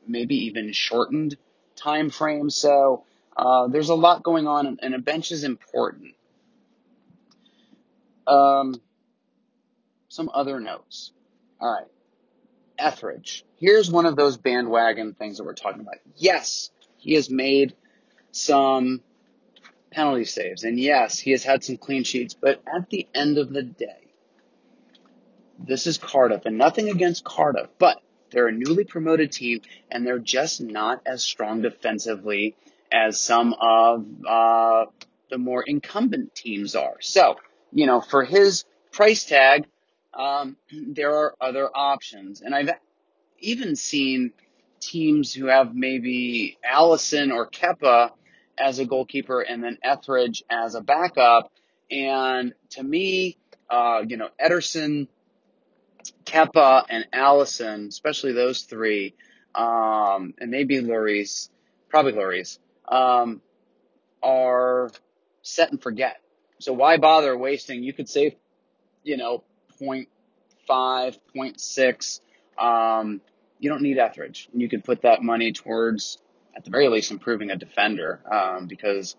maybe 0.07 0.35
even 0.45 0.71
shortened 0.71 1.37
time 1.75 2.09
frame. 2.09 2.49
So 2.49 3.03
uh, 3.37 3.67
there's 3.67 3.89
a 3.89 3.95
lot 3.95 4.23
going 4.23 4.47
on, 4.47 4.79
and 4.81 4.95
a 4.95 4.99
bench 4.99 5.31
is 5.31 5.43
important. 5.43 6.15
Um, 8.25 8.81
some 10.09 10.29
other 10.33 10.59
notes. 10.59 11.11
All 11.61 11.71
right. 11.71 11.87
Etheridge. 12.79 13.45
Here's 13.57 13.89
one 13.91 14.05
of 14.05 14.15
those 14.15 14.37
bandwagon 14.37 15.13
things 15.13 15.37
that 15.37 15.43
we're 15.43 15.53
talking 15.53 15.81
about. 15.81 15.95
Yes, 16.15 16.71
he 16.97 17.13
has 17.13 17.29
made 17.29 17.75
some 18.31 19.01
penalty 19.91 20.25
saves, 20.25 20.63
and 20.63 20.79
yes, 20.79 21.17
he 21.19 21.31
has 21.31 21.43
had 21.43 21.63
some 21.63 21.77
clean 21.77 22.03
sheets, 22.03 22.33
but 22.33 22.61
at 22.67 22.89
the 22.89 23.07
end 23.13 23.37
of 23.37 23.51
the 23.51 23.63
day, 23.63 24.11
this 25.59 25.87
is 25.87 25.97
Cardiff, 25.97 26.45
and 26.45 26.57
nothing 26.57 26.89
against 26.89 27.23
Cardiff, 27.23 27.69
but 27.79 28.01
they're 28.29 28.47
a 28.47 28.51
newly 28.51 28.83
promoted 28.83 29.31
team, 29.31 29.61
and 29.89 30.05
they're 30.05 30.19
just 30.19 30.61
not 30.61 31.01
as 31.05 31.23
strong 31.23 31.61
defensively 31.61 32.55
as 32.91 33.19
some 33.19 33.53
of 33.59 34.05
uh, 34.27 34.85
the 35.29 35.37
more 35.37 35.63
incumbent 35.63 36.33
teams 36.35 36.75
are. 36.75 36.97
So, 37.01 37.35
you 37.71 37.85
know, 37.85 38.01
for 38.01 38.23
his 38.23 38.65
price 38.91 39.25
tag, 39.25 39.65
um, 40.13 40.57
there 40.71 41.15
are 41.15 41.35
other 41.39 41.69
options, 41.73 42.41
and 42.41 42.53
I've 42.55 42.69
even 43.39 43.75
seen 43.75 44.31
teams 44.79 45.33
who 45.33 45.47
have 45.47 45.75
maybe 45.75 46.57
Alisson 46.65 47.33
or 47.33 47.49
Kepa 47.49 48.11
as 48.57 48.79
a 48.79 48.85
goalkeeper, 48.85 49.41
and 49.41 49.63
then 49.63 49.77
Etheridge 49.83 50.43
as 50.49 50.75
a 50.75 50.81
backup. 50.81 51.51
And 51.91 52.53
to 52.71 52.83
me, 52.83 53.37
uh, 53.69 54.03
you 54.07 54.17
know, 54.17 54.29
Ederson 54.43 55.07
Kepa, 56.25 56.85
and 56.89 57.05
Alisson, 57.13 57.87
especially 57.87 58.33
those 58.33 58.61
three, 58.61 59.13
um, 59.55 60.33
and 60.39 60.51
maybe 60.51 60.79
Lloris, 60.79 61.49
probably 61.89 62.13
Lloris, 62.13 62.59
um, 62.87 63.41
are 64.23 64.91
set 65.41 65.71
and 65.71 65.81
forget. 65.81 66.21
So 66.59 66.73
why 66.73 66.97
bother 66.97 67.37
wasting? 67.37 67.83
You 67.83 67.93
could 67.93 68.09
save, 68.09 68.35
you 69.03 69.17
know, 69.17 69.43
0.5, 69.79 70.07
0.6. 71.35 72.19
Um, 72.59 73.21
you 73.59 73.69
don't 73.69 73.81
need 73.81 73.97
Etheridge. 73.97 74.49
You 74.53 74.69
could 74.69 74.83
put 74.83 75.03
that 75.03 75.21
money 75.21 75.51
towards, 75.51 76.17
at 76.55 76.63
the 76.63 76.71
very 76.71 76.87
least, 76.89 77.11
improving 77.11 77.51
a 77.51 77.55
defender 77.55 78.21
um, 78.31 78.67
because 78.67 79.15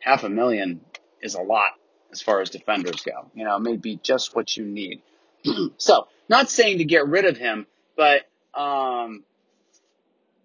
half 0.00 0.24
a 0.24 0.28
million 0.28 0.80
is 1.20 1.34
a 1.34 1.42
lot 1.42 1.72
as 2.12 2.22
far 2.22 2.40
as 2.40 2.50
defenders 2.50 3.02
go. 3.02 3.30
You 3.34 3.44
know, 3.44 3.56
it 3.56 3.60
may 3.60 3.76
be 3.76 3.98
just 4.02 4.34
what 4.34 4.56
you 4.56 4.64
need. 4.64 5.02
so, 5.76 6.08
not 6.28 6.50
saying 6.50 6.78
to 6.78 6.84
get 6.84 7.06
rid 7.06 7.24
of 7.24 7.36
him, 7.36 7.66
but 7.96 8.22
um, 8.54 9.24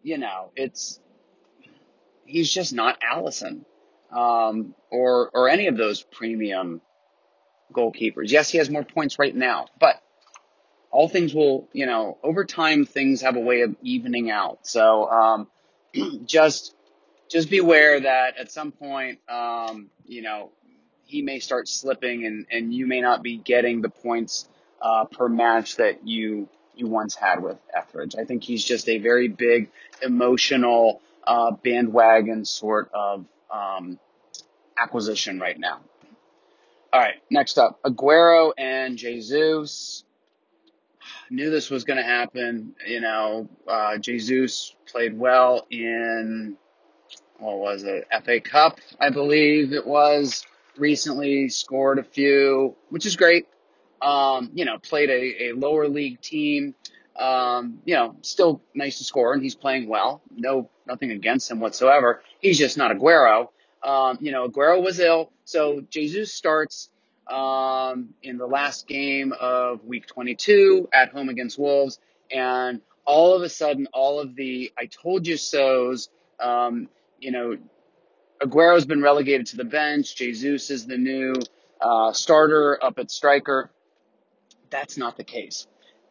you 0.03 0.17
know, 0.17 0.51
it's 0.55 0.99
he's 2.25 2.51
just 2.51 2.73
not 2.73 2.97
Alisson 3.01 3.65
um, 4.11 4.75
or 4.91 5.29
or 5.33 5.49
any 5.49 5.67
of 5.67 5.77
those 5.77 6.01
premium 6.01 6.81
goalkeepers. 7.73 8.31
Yes, 8.31 8.49
he 8.49 8.57
has 8.57 8.69
more 8.69 8.83
points 8.83 9.19
right 9.19 9.35
now, 9.35 9.67
but 9.79 10.01
all 10.91 11.09
things 11.09 11.33
will, 11.33 11.67
you 11.73 11.85
know, 11.85 12.17
over 12.23 12.45
time 12.45 12.85
things 12.85 13.21
have 13.21 13.35
a 13.35 13.39
way 13.39 13.61
of 13.61 13.75
evening 13.81 14.31
out. 14.31 14.59
So 14.63 15.09
um, 15.09 15.47
just 16.25 16.73
just 17.29 17.49
beware 17.49 17.99
that 17.99 18.37
at 18.37 18.51
some 18.51 18.71
point, 18.71 19.19
um, 19.27 19.89
you 20.05 20.21
know, 20.21 20.51
he 21.05 21.21
may 21.21 21.39
start 21.39 21.67
slipping 21.67 22.25
and, 22.25 22.45
and 22.51 22.73
you 22.73 22.87
may 22.87 23.01
not 23.01 23.23
be 23.23 23.37
getting 23.37 23.81
the 23.81 23.89
points 23.89 24.47
uh, 24.81 25.05
per 25.05 25.27
match 25.27 25.77
that 25.77 26.07
you 26.07 26.47
you 26.75 26.87
once 26.87 27.15
had 27.15 27.41
with 27.41 27.57
Etheridge. 27.73 28.15
I 28.19 28.25
think 28.25 28.43
he's 28.43 28.63
just 28.63 28.89
a 28.89 28.97
very 28.97 29.27
big 29.27 29.69
emotional 30.01 31.01
uh, 31.27 31.51
bandwagon 31.51 32.45
sort 32.45 32.89
of 32.93 33.25
um, 33.51 33.99
acquisition 34.77 35.39
right 35.39 35.59
now. 35.59 35.81
All 36.93 36.99
right, 36.99 37.15
next 37.29 37.57
up, 37.57 37.81
Aguero 37.83 38.53
and 38.57 38.97
Jesus. 38.97 40.03
Knew 41.29 41.49
this 41.49 41.69
was 41.69 41.83
going 41.83 41.97
to 41.97 42.03
happen. 42.03 42.75
You 42.87 43.01
know, 43.01 43.49
uh, 43.67 43.97
Jesus 43.97 44.75
played 44.85 45.17
well 45.17 45.67
in 45.69 46.57
what 47.39 47.57
was 47.57 47.83
it, 47.83 48.07
FA 48.23 48.39
Cup, 48.39 48.79
I 48.99 49.09
believe 49.09 49.73
it 49.73 49.85
was, 49.85 50.45
recently 50.77 51.49
scored 51.49 51.99
a 51.99 52.03
few, 52.03 52.75
which 52.89 53.05
is 53.05 53.15
great. 53.15 53.47
Um, 54.01 54.51
you 54.53 54.65
know, 54.65 54.77
played 54.77 55.09
a, 55.09 55.49
a 55.49 55.51
lower 55.53 55.87
league 55.87 56.21
team. 56.21 56.75
Um, 57.17 57.79
you 57.85 57.95
know, 57.95 58.17
still 58.21 58.61
nice 58.73 58.97
to 58.97 59.05
score 59.05 59.33
and 59.33 59.41
he's 59.41 59.55
playing 59.55 59.87
well. 59.87 60.21
No, 60.35 60.69
nothing 60.87 61.11
against 61.11 61.49
him 61.49 61.59
whatsoever. 61.59 62.21
He's 62.39 62.57
just 62.57 62.77
not 62.77 62.91
Aguero. 62.95 63.49
Um, 63.83 64.17
you 64.21 64.31
know, 64.31 64.47
Aguero 64.47 64.83
was 64.83 64.99
ill. 64.99 65.31
So 65.45 65.81
Jesus 65.89 66.33
starts, 66.33 66.89
um, 67.27 68.09
in 68.23 68.37
the 68.37 68.45
last 68.45 68.87
game 68.87 69.33
of 69.39 69.83
week 69.83 70.07
22 70.07 70.89
at 70.93 71.09
home 71.09 71.29
against 71.29 71.57
Wolves. 71.57 71.99
And 72.31 72.81
all 73.05 73.35
of 73.35 73.43
a 73.43 73.49
sudden, 73.49 73.87
all 73.93 74.19
of 74.19 74.35
the 74.35 74.71
I 74.77 74.87
told 74.87 75.27
you 75.27 75.37
so's, 75.37 76.09
um, 76.39 76.89
you 77.19 77.31
know, 77.31 77.57
Aguero's 78.41 78.85
been 78.85 79.01
relegated 79.01 79.47
to 79.47 79.57
the 79.57 79.63
bench. 79.63 80.15
Jesus 80.15 80.69
is 80.69 80.85
the 80.85 80.97
new 80.97 81.33
uh, 81.81 82.11
starter 82.13 82.77
up 82.83 82.99
at 82.99 83.09
striker. 83.11 83.71
That's 84.69 84.97
not 84.97 85.17
the 85.17 85.23
case. 85.23 85.67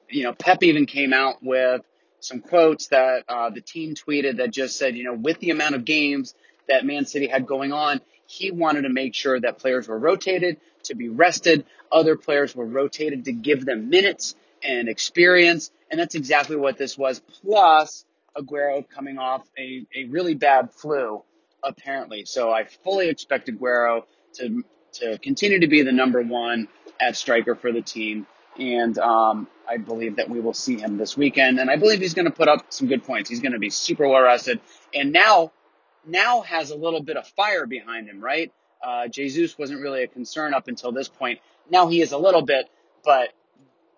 You 0.08 0.24
know, 0.24 0.32
Pep 0.32 0.62
even 0.62 0.86
came 0.86 1.12
out 1.12 1.42
with 1.42 1.82
some 2.24 2.40
quotes 2.40 2.88
that 2.88 3.24
uh, 3.28 3.50
the 3.50 3.60
team 3.60 3.94
tweeted 3.94 4.38
that 4.38 4.50
just 4.50 4.76
said, 4.76 4.96
you 4.96 5.04
know, 5.04 5.14
with 5.14 5.38
the 5.40 5.50
amount 5.50 5.74
of 5.74 5.84
games 5.84 6.34
that 6.68 6.84
Man 6.84 7.06
City 7.06 7.26
had 7.26 7.46
going 7.46 7.72
on, 7.72 8.00
He 8.26 8.50
wanted 8.50 8.82
to 8.82 8.88
make 8.88 9.14
sure 9.14 9.38
that 9.38 9.58
players 9.58 9.86
were 9.86 9.98
rotated 9.98 10.58
to 10.84 10.94
be 10.94 11.08
rested. 11.08 11.64
Other 11.92 12.16
players 12.16 12.54
were 12.54 12.66
rotated 12.66 13.26
to 13.26 13.32
give 13.32 13.64
them 13.64 13.90
minutes 13.90 14.34
and 14.62 14.88
experience. 14.88 15.70
And 15.90 16.00
that's 16.00 16.14
exactly 16.14 16.56
what 16.56 16.78
this 16.78 16.96
was. 16.96 17.20
Plus, 17.42 18.04
Aguero 18.36 18.88
coming 18.88 19.18
off 19.18 19.46
a, 19.58 19.86
a 19.94 20.04
really 20.04 20.34
bad 20.34 20.72
flu, 20.72 21.22
apparently. 21.62 22.24
So 22.24 22.50
I 22.50 22.64
fully 22.64 23.08
expect 23.08 23.48
Aguero 23.48 24.04
to 24.34 24.64
to 24.94 25.18
continue 25.18 25.58
to 25.60 25.66
be 25.66 25.82
the 25.82 25.92
number 25.92 26.22
one 26.22 26.68
at 27.00 27.16
striker 27.16 27.56
for 27.56 27.72
the 27.72 27.82
team. 27.82 28.26
And 28.58 28.98
um, 28.98 29.48
I 29.68 29.78
believe 29.78 30.16
that 30.16 30.28
we 30.28 30.40
will 30.40 30.54
see 30.54 30.78
him 30.78 30.96
this 30.96 31.16
weekend. 31.16 31.58
And 31.58 31.70
I 31.70 31.76
believe 31.76 32.00
he's 32.00 32.14
going 32.14 32.26
to 32.26 32.30
put 32.30 32.48
up 32.48 32.66
some 32.70 32.88
good 32.88 33.04
points. 33.04 33.28
He's 33.28 33.40
going 33.40 33.52
to 33.52 33.58
be 33.58 33.70
super 33.70 34.06
well 34.06 34.22
rested. 34.22 34.60
And 34.94 35.12
now, 35.12 35.52
now 36.06 36.42
has 36.42 36.70
a 36.70 36.76
little 36.76 37.02
bit 37.02 37.16
of 37.16 37.26
fire 37.28 37.66
behind 37.66 38.08
him, 38.08 38.20
right? 38.22 38.52
Uh, 38.82 39.08
Jesus 39.08 39.58
wasn't 39.58 39.80
really 39.80 40.02
a 40.02 40.06
concern 40.06 40.54
up 40.54 40.68
until 40.68 40.92
this 40.92 41.08
point. 41.08 41.40
Now 41.70 41.88
he 41.88 42.02
is 42.02 42.12
a 42.12 42.18
little 42.18 42.42
bit, 42.42 42.68
but 43.04 43.30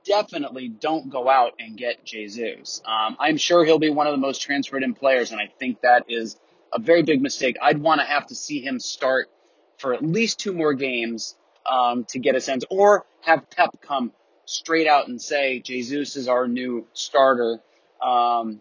definitely 0.05 0.69
don't 0.69 1.11
go 1.11 1.29
out 1.29 1.55
and 1.59 1.77
get 1.77 2.05
Jesus. 2.05 2.81
Um, 2.87 3.16
I'm 3.19 3.37
sure 3.37 3.64
he'll 3.64 3.81
be 3.81 3.90
one 3.90 4.07
of 4.07 4.12
the 4.12 4.19
most 4.19 4.40
transferred 4.40 4.85
in 4.85 4.95
players, 4.95 5.33
and 5.33 5.40
I 5.40 5.51
think 5.59 5.81
that 5.81 6.05
is 6.09 6.38
a 6.73 6.79
very 6.79 7.03
big 7.03 7.21
mistake. 7.21 7.57
I'd 7.61 7.79
want 7.79 8.01
to 8.01 8.07
have 8.07 8.27
to 8.29 8.35
see 8.35 8.61
him 8.61 8.79
start 8.79 9.29
for 9.79 9.92
at 9.92 10.05
least 10.05 10.38
two 10.38 10.53
more 10.53 10.75
games 10.75 11.35
um, 11.71 12.05
to 12.11 12.19
get 12.19 12.37
a 12.37 12.40
sense, 12.40 12.64
or 12.71 13.05
have 13.23 13.51
Pep 13.51 13.71
come 13.81 14.12
straight 14.47 14.87
out 14.87 15.09
and 15.09 15.21
say 15.21 15.61
Jesus 15.61 16.17
is 16.17 16.29
our 16.29 16.49
new 16.49 16.87
starter, 16.95 17.61
um, 18.01 18.61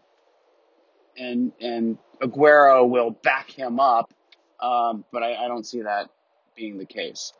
and 1.18 1.54
and 1.62 1.98
Aguero 2.22 2.90
will 2.90 3.12
back 3.12 3.50
him 3.50 3.80
up. 3.80 4.12
Um, 4.60 5.06
but 5.12 5.24
I, 5.24 5.36
I 5.36 5.48
don't 5.48 5.66
see 5.66 5.84
that 5.84 6.10
being 6.56 6.78
the 6.78 6.86
case. 6.86 7.34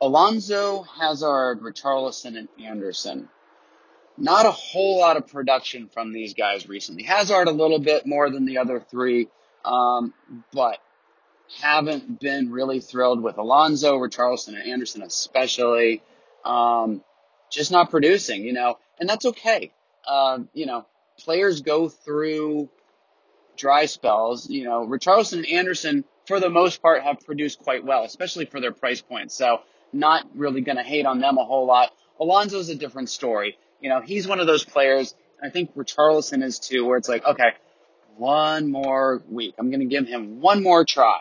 Alonso, 0.00 0.82
Hazard, 0.82 1.60
Richarlison, 1.60 2.36
and 2.36 2.48
Anderson. 2.62 3.28
Not 4.18 4.46
a 4.46 4.50
whole 4.50 4.98
lot 4.98 5.16
of 5.16 5.26
production 5.26 5.88
from 5.88 6.12
these 6.12 6.34
guys 6.34 6.68
recently. 6.68 7.02
Hazard 7.02 7.48
a 7.48 7.52
little 7.52 7.78
bit 7.78 8.06
more 8.06 8.30
than 8.30 8.46
the 8.46 8.58
other 8.58 8.80
three, 8.80 9.28
um, 9.64 10.14
but 10.52 10.78
haven't 11.60 12.20
been 12.20 12.50
really 12.50 12.80
thrilled 12.80 13.22
with 13.22 13.38
Alonso, 13.38 13.98
Richarlison, 13.98 14.48
and 14.48 14.70
Anderson 14.70 15.02
especially. 15.02 16.02
Um, 16.46 17.02
just 17.50 17.70
not 17.70 17.90
producing, 17.90 18.44
you 18.44 18.52
know, 18.52 18.78
and 18.98 19.08
that's 19.08 19.26
okay. 19.26 19.72
Um, 20.06 20.48
you 20.52 20.66
know, 20.66 20.86
players 21.18 21.60
go 21.60 21.88
through 21.88 22.68
dry 23.56 23.86
spells. 23.86 24.48
You 24.48 24.64
know, 24.64 24.86
Richarlison 24.86 25.38
and 25.38 25.46
Anderson, 25.46 26.04
for 26.26 26.40
the 26.40 26.50
most 26.50 26.80
part, 26.82 27.02
have 27.02 27.20
produced 27.20 27.60
quite 27.60 27.84
well, 27.84 28.04
especially 28.04 28.46
for 28.46 28.60
their 28.60 28.72
price 28.72 29.00
points. 29.00 29.34
So, 29.34 29.60
not 29.92 30.26
really 30.34 30.60
going 30.60 30.76
to 30.76 30.82
hate 30.82 31.06
on 31.06 31.20
them 31.20 31.38
a 31.38 31.44
whole 31.44 31.66
lot. 31.66 31.92
Alonso's 32.20 32.68
a 32.68 32.74
different 32.74 33.08
story. 33.10 33.58
You 33.80 33.88
know, 33.88 34.00
he's 34.00 34.26
one 34.26 34.40
of 34.40 34.46
those 34.46 34.64
players. 34.64 35.14
I 35.42 35.50
think 35.50 35.74
Richarlison 35.74 36.42
is 36.42 36.58
too, 36.58 36.84
where 36.84 36.98
it's 36.98 37.08
like, 37.08 37.24
okay, 37.24 37.50
one 38.16 38.70
more 38.70 39.22
week. 39.28 39.54
I'm 39.58 39.70
going 39.70 39.80
to 39.80 39.86
give 39.86 40.06
him 40.06 40.40
one 40.40 40.62
more 40.62 40.84
try. 40.84 41.18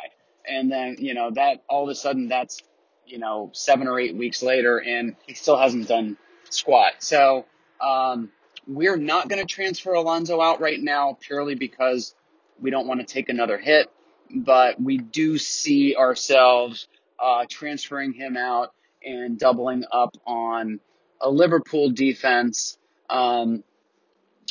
And 0.48 0.72
then, 0.72 0.98
you 1.00 1.14
know, 1.14 1.32
that 1.32 1.64
all 1.68 1.84
of 1.84 1.90
a 1.90 1.96
sudden 1.96 2.28
that's, 2.28 2.62
you 3.06 3.20
know, 3.20 3.52
seven 3.54 3.88
or 3.88 4.00
eight 4.00 4.16
weeks 4.16 4.42
later 4.42 4.78
and 4.80 5.16
he 5.26 5.34
still 5.34 5.58
hasn't 5.58 5.88
done 5.88 6.18
squat. 6.50 6.94
So, 7.00 7.46
um, 7.82 8.32
we're 8.68 8.98
not 8.98 9.30
going 9.30 9.46
to 9.46 9.52
transfer 9.52 9.94
Alonso 9.94 10.42
out 10.42 10.60
right 10.60 10.82
now 10.82 11.18
purely 11.20 11.56
because 11.56 12.16
we 12.60 12.72
don't 12.72 12.88
want 12.88 13.00
to 13.00 13.06
take 13.06 13.30
another 13.30 13.58
hit, 13.58 13.92
but 14.34 14.82
we 14.82 14.98
do 14.98 15.38
see 15.38 15.96
ourselves, 15.96 16.88
uh, 17.20 17.46
transferring 17.50 18.14
him 18.14 18.38
out 18.38 18.74
and 19.04 19.38
doubling 19.38 19.84
up 19.92 20.16
on 20.26 20.80
a 21.22 21.30
Liverpool 21.30 21.92
defense. 21.92 22.78
Um, 23.10 23.64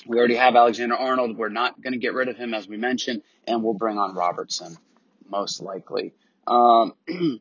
we 0.07 0.19
already 0.19 0.37
have 0.37 0.55
Alexander 0.55 0.97
Arnold. 0.97 1.37
We're 1.37 1.49
not 1.49 1.81
going 1.81 1.93
to 1.93 1.99
get 1.99 2.15
rid 2.15 2.29
of 2.29 2.37
him, 2.37 2.55
as 2.55 2.69
we 2.69 2.77
mentioned, 2.77 3.23
and 3.47 3.63
we'll 3.63 3.75
bring 3.75 3.99
on 3.99 4.15
Robertson, 4.15 4.77
most 5.29 5.61
likely. 5.61 6.15
Um, 6.47 6.95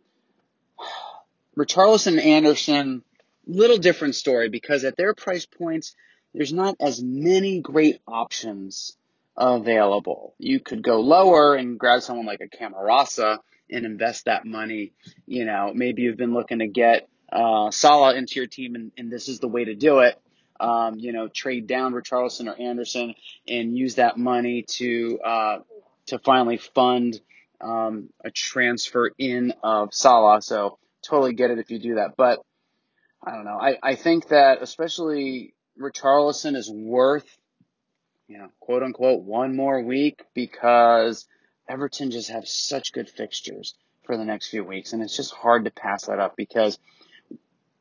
Richarlison 1.58 2.14
and 2.14 2.20
Anderson, 2.20 3.04
little 3.46 3.78
different 3.78 4.16
story 4.16 4.50
because 4.50 4.84
at 4.84 4.98
their 4.98 5.14
price 5.14 5.46
points, 5.46 5.96
there's 6.34 6.54
not 6.54 6.76
as 6.80 7.02
many 7.02 7.62
great 7.62 8.02
options 8.08 8.98
available. 9.38 10.36
You 10.40 10.60
could 10.60 10.84
go 10.84 11.02
lower 11.02 11.56
and 11.56 11.80
grab 11.80 12.02
someone 12.02 12.26
like 12.26 12.42
a 12.42 12.48
Camarasa 12.48 13.40
and 13.70 13.86
invest 13.86 14.26
that 14.26 14.46
money. 14.46 14.94
You 15.26 15.46
know, 15.46 15.72
maybe 15.74 16.04
you've 16.04 16.18
been 16.18 16.34
looking 16.34 16.60
to 16.60 16.68
get 16.68 17.08
uh, 17.32 17.72
Salah 17.72 18.16
into 18.16 18.36
your 18.36 18.48
team, 18.48 18.76
and, 18.76 18.92
and 18.98 19.12
this 19.12 19.28
is 19.28 19.40
the 19.40 19.48
way 19.48 19.66
to 19.66 19.76
do 19.76 20.00
it 20.00 20.20
um, 20.60 20.98
you 20.98 21.12
know, 21.12 21.28
trade 21.28 21.68
down 21.68 21.94
Richarlison 21.94 22.48
or 22.48 22.60
Anderson 22.60 23.16
and 23.48 23.78
use 23.78 23.96
that 23.96 24.18
money 24.18 24.64
to 24.64 25.20
uh, 25.24 25.60
to 26.08 26.20
finally 26.20 26.58
fund 26.58 27.20
um, 27.62 28.10
a 28.24 28.32
transfer 28.32 29.12
in 29.18 29.54
of 29.64 29.94
Salah. 29.94 30.42
So 30.42 30.78
totally 31.04 31.34
get 31.34 31.52
it 31.52 31.60
if 31.60 31.70
you 31.72 31.80
do 31.80 31.96
that. 31.96 32.16
But 32.18 32.40
I 33.26 33.32
don't 33.32 33.46
know. 33.46 33.60
I, 33.60 33.78
I 33.82 33.96
think 33.96 34.30
that 34.30 34.62
especially 34.62 35.54
Richarlison 35.80 36.56
is 36.56 36.70
worth, 36.72 37.28
you 38.28 38.38
know, 38.38 38.50
quote 38.60 38.84
unquote, 38.84 39.24
one 39.24 39.56
more 39.56 39.82
week 39.82 40.24
because 40.34 41.28
Everton 41.70 42.12
just 42.12 42.30
have 42.30 42.48
such 42.48 42.94
good 42.94 43.10
fixtures 43.10 43.76
for 44.06 44.18
the 44.18 44.26
next 44.26 44.50
few 44.50 44.64
weeks. 44.64 44.94
And 44.94 45.02
it's 45.02 45.16
just 45.16 45.34
hard 45.34 45.66
to 45.66 45.72
pass 45.72 46.06
that 46.06 46.20
up 46.20 46.36
because 46.36 46.78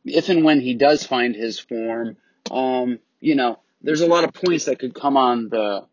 if 0.05 0.29
and 0.29 0.45
when 0.45 0.61
he 0.61 0.75
does 0.75 1.05
find 1.05 1.35
his 1.35 1.59
form, 1.59 2.17
um, 2.51 2.99
you 3.21 3.35
know, 3.35 3.59
there's 3.83 4.01
a 4.01 4.07
lot 4.07 4.25
of 4.25 4.33
points 4.33 4.67
that 4.67 4.79
could 4.79 4.95
come 4.95 5.17
on 5.17 5.49
the 5.49 5.87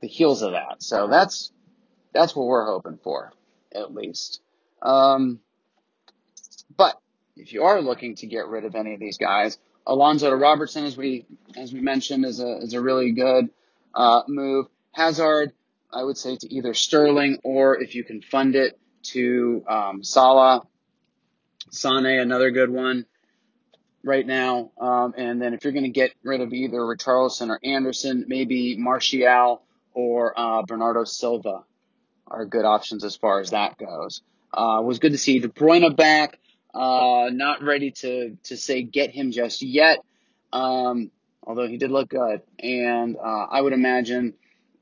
the 0.00 0.08
heels 0.08 0.42
of 0.42 0.52
that. 0.52 0.82
So 0.82 1.08
that's 1.08 1.52
that's 2.12 2.34
what 2.34 2.46
we're 2.46 2.66
hoping 2.66 2.98
for, 3.02 3.32
at 3.74 3.94
least. 3.94 4.40
Um, 4.82 5.40
if 7.40 7.52
you 7.52 7.64
are 7.64 7.80
looking 7.80 8.14
to 8.16 8.26
get 8.26 8.46
rid 8.46 8.64
of 8.64 8.74
any 8.74 8.94
of 8.94 9.00
these 9.00 9.18
guys, 9.18 9.58
Alonso 9.86 10.30
to 10.30 10.36
Robertson, 10.36 10.84
as 10.84 10.96
we 10.96 11.26
as 11.56 11.72
we 11.72 11.80
mentioned, 11.80 12.24
is 12.24 12.40
a 12.40 12.58
is 12.58 12.74
a 12.74 12.80
really 12.80 13.12
good 13.12 13.50
uh, 13.94 14.22
move. 14.28 14.66
Hazard, 14.92 15.52
I 15.92 16.02
would 16.02 16.18
say 16.18 16.36
to 16.36 16.54
either 16.54 16.74
Sterling 16.74 17.38
or 17.44 17.80
if 17.80 17.94
you 17.94 18.04
can 18.04 18.20
fund 18.20 18.54
it 18.54 18.78
to 19.04 19.64
um, 19.68 20.04
Salah. 20.04 20.66
Sane, 21.70 22.18
another 22.18 22.50
good 22.50 22.70
one 22.70 23.06
right 24.02 24.26
now. 24.26 24.72
Um, 24.80 25.14
and 25.16 25.40
then 25.40 25.54
if 25.54 25.62
you're 25.64 25.72
going 25.72 25.84
to 25.84 25.90
get 25.90 26.12
rid 26.22 26.40
of 26.40 26.52
either 26.52 26.78
Richarlison 26.78 27.48
or 27.48 27.60
Anderson, 27.62 28.24
maybe 28.26 28.76
Martial 28.76 29.62
or 29.94 30.38
uh, 30.38 30.62
Bernardo 30.62 31.04
Silva 31.04 31.64
are 32.26 32.44
good 32.44 32.64
options 32.64 33.04
as 33.04 33.16
far 33.16 33.40
as 33.40 33.50
that 33.50 33.78
goes. 33.78 34.22
Uh, 34.52 34.80
was 34.82 34.98
good 34.98 35.12
to 35.12 35.18
see 35.18 35.38
De 35.38 35.48
Bruyne 35.48 35.94
back. 35.94 36.38
Uh, 36.72 37.30
not 37.32 37.62
ready 37.62 37.90
to 37.90 38.36
to 38.44 38.56
say 38.56 38.82
get 38.82 39.10
him 39.10 39.32
just 39.32 39.62
yet, 39.62 39.98
um, 40.52 41.10
although 41.42 41.66
he 41.66 41.76
did 41.76 41.90
look 41.90 42.08
good. 42.08 42.42
And 42.58 43.16
uh, 43.16 43.46
I 43.50 43.60
would 43.60 43.72
imagine 43.72 44.34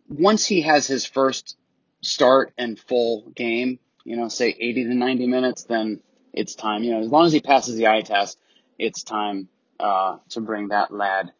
once 0.09 0.47
he 0.47 0.63
has 0.63 0.87
his 0.87 1.07
first 1.07 1.57
start 2.01 2.53
and 2.59 2.79
full 2.79 3.31
game, 3.35 3.79
you 4.05 4.17
know, 4.17 4.29
say 4.29 4.55
80 4.59 4.85
to 4.85 4.95
90 4.95 5.27
minutes, 5.27 5.65
then 5.65 6.01
it's 6.33 6.55
time. 6.55 6.83
You 6.83 6.93
know, 6.93 7.01
as 7.01 7.09
long 7.09 7.27
as 7.27 7.33
he 7.33 7.41
passes 7.41 7.77
the 7.77 7.89
eye 7.89 8.03
test, 8.03 8.39
it's 8.79 9.03
time 9.03 9.49
uh, 9.81 10.19
to 10.31 10.41
bring 10.41 10.69
that 10.69 10.93
lad 10.93 11.33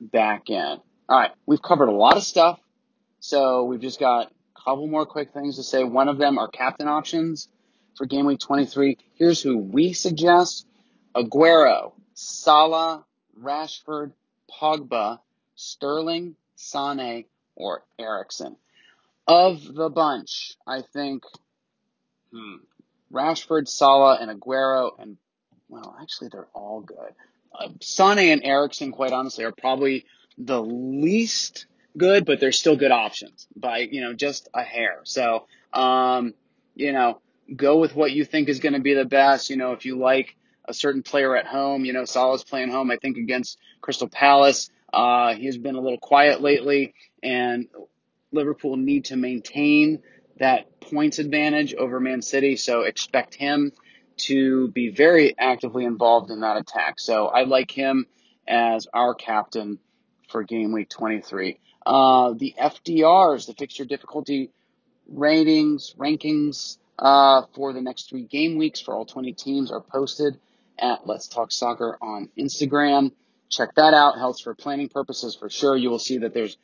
back 0.00 0.50
in. 0.50 0.80
All 1.08 1.18
right, 1.18 1.30
we've 1.46 1.62
covered 1.62 1.88
a 1.88 1.92
lot 1.92 2.16
of 2.16 2.22
stuff, 2.22 2.60
so 3.20 3.64
we've 3.64 3.80
just 3.80 3.98
got 3.98 4.26
a 4.26 4.60
couple 4.60 4.86
more 4.86 5.06
quick 5.06 5.32
things 5.32 5.56
to 5.56 5.62
say. 5.62 5.84
One 5.84 6.08
of 6.08 6.18
them 6.18 6.38
are 6.38 6.48
captain 6.48 6.88
options 6.88 7.48
for 7.98 8.06
game 8.06 8.24
week 8.24 8.38
23. 8.38 8.96
Here's 9.14 9.42
who 9.42 9.58
we 9.58 9.92
suggest: 9.92 10.66
Aguero, 11.14 11.92
Salah, 12.14 13.04
Rashford, 13.38 14.12
Pogba, 14.48 15.18
Sterling, 15.56 16.36
Sane, 16.54 17.24
or 17.56 17.82
Eriksen. 17.98 18.56
Of 19.26 19.74
the 19.74 19.90
bunch, 19.90 20.56
I 20.66 20.80
think 20.80 21.24
hmm, 22.32 22.56
Rashford, 23.12 23.68
Salah, 23.68 24.18
and 24.20 24.30
Aguero, 24.30 24.92
and 24.98 25.18
well, 25.68 25.96
actually, 26.00 26.28
they're 26.28 26.48
all 26.54 26.80
good. 26.80 27.14
Uh, 27.52 27.68
Sane 27.80 28.32
and 28.32 28.42
Eriksen, 28.44 28.92
quite 28.92 29.12
honestly, 29.12 29.44
are 29.44 29.52
probably 29.52 30.06
the 30.38 30.62
least 30.62 31.66
good, 31.96 32.24
but 32.24 32.38
they're 32.38 32.52
still 32.52 32.76
good 32.76 32.92
options 32.92 33.48
by 33.56 33.78
you 33.78 34.00
know 34.00 34.14
just 34.14 34.48
a 34.54 34.62
hair. 34.62 35.00
So, 35.02 35.46
um, 35.72 36.32
you 36.74 36.92
know, 36.92 37.20
go 37.54 37.78
with 37.78 37.94
what 37.94 38.12
you 38.12 38.24
think 38.24 38.48
is 38.48 38.60
going 38.60 38.74
to 38.74 38.80
be 38.80 38.94
the 38.94 39.04
best. 39.04 39.50
You 39.50 39.56
know, 39.56 39.72
if 39.72 39.84
you 39.84 39.98
like 39.98 40.36
a 40.66 40.74
certain 40.74 41.02
player 41.02 41.36
at 41.36 41.46
home, 41.46 41.84
you 41.84 41.92
know, 41.92 42.04
Salah's 42.04 42.44
playing 42.44 42.70
home. 42.70 42.90
I 42.90 42.96
think 42.96 43.16
against 43.16 43.58
Crystal 43.80 44.08
Palace, 44.08 44.70
uh, 44.92 45.34
he's 45.34 45.58
been 45.58 45.74
a 45.74 45.80
little 45.80 45.98
quiet 45.98 46.40
lately, 46.40 46.94
and 47.22 47.68
Liverpool 48.32 48.76
need 48.76 49.06
to 49.06 49.16
maintain 49.16 50.02
that 50.38 50.80
points 50.80 51.18
advantage 51.18 51.74
over 51.74 51.98
Man 51.98 52.22
City. 52.22 52.56
So 52.56 52.82
expect 52.82 53.34
him 53.34 53.72
to 54.18 54.68
be 54.68 54.90
very 54.90 55.34
actively 55.38 55.84
involved 55.84 56.30
in 56.30 56.40
that 56.40 56.56
attack. 56.56 57.00
So 57.00 57.26
I 57.26 57.44
like 57.44 57.70
him 57.70 58.06
as 58.46 58.86
our 58.92 59.14
captain 59.14 59.78
for 60.28 60.42
game 60.42 60.72
week 60.72 60.88
23. 60.88 61.58
Uh, 61.86 62.34
the 62.34 62.54
FDRs, 62.60 63.46
the 63.46 63.54
fixture 63.54 63.84
difficulty 63.84 64.50
ratings, 65.08 65.94
rankings 65.98 66.76
uh, 66.98 67.42
for 67.54 67.72
the 67.72 67.80
next 67.80 68.08
three 68.08 68.24
game 68.24 68.58
weeks 68.58 68.80
for 68.80 68.94
all 68.94 69.04
20 69.04 69.32
teams 69.32 69.70
are 69.70 69.80
posted 69.80 70.38
at 70.78 71.06
Let's 71.06 71.28
Talk 71.28 71.52
Soccer 71.52 71.98
on 72.00 72.28
Instagram. 72.38 73.12
Check 73.50 73.74
that 73.76 73.94
out. 73.94 74.18
Helps 74.18 74.40
for 74.40 74.54
planning 74.54 74.88
purposes 74.88 75.34
for 75.34 75.48
sure. 75.48 75.76
You 75.76 75.90
will 75.90 75.98
see 75.98 76.18
that 76.18 76.34
there's 76.34 76.56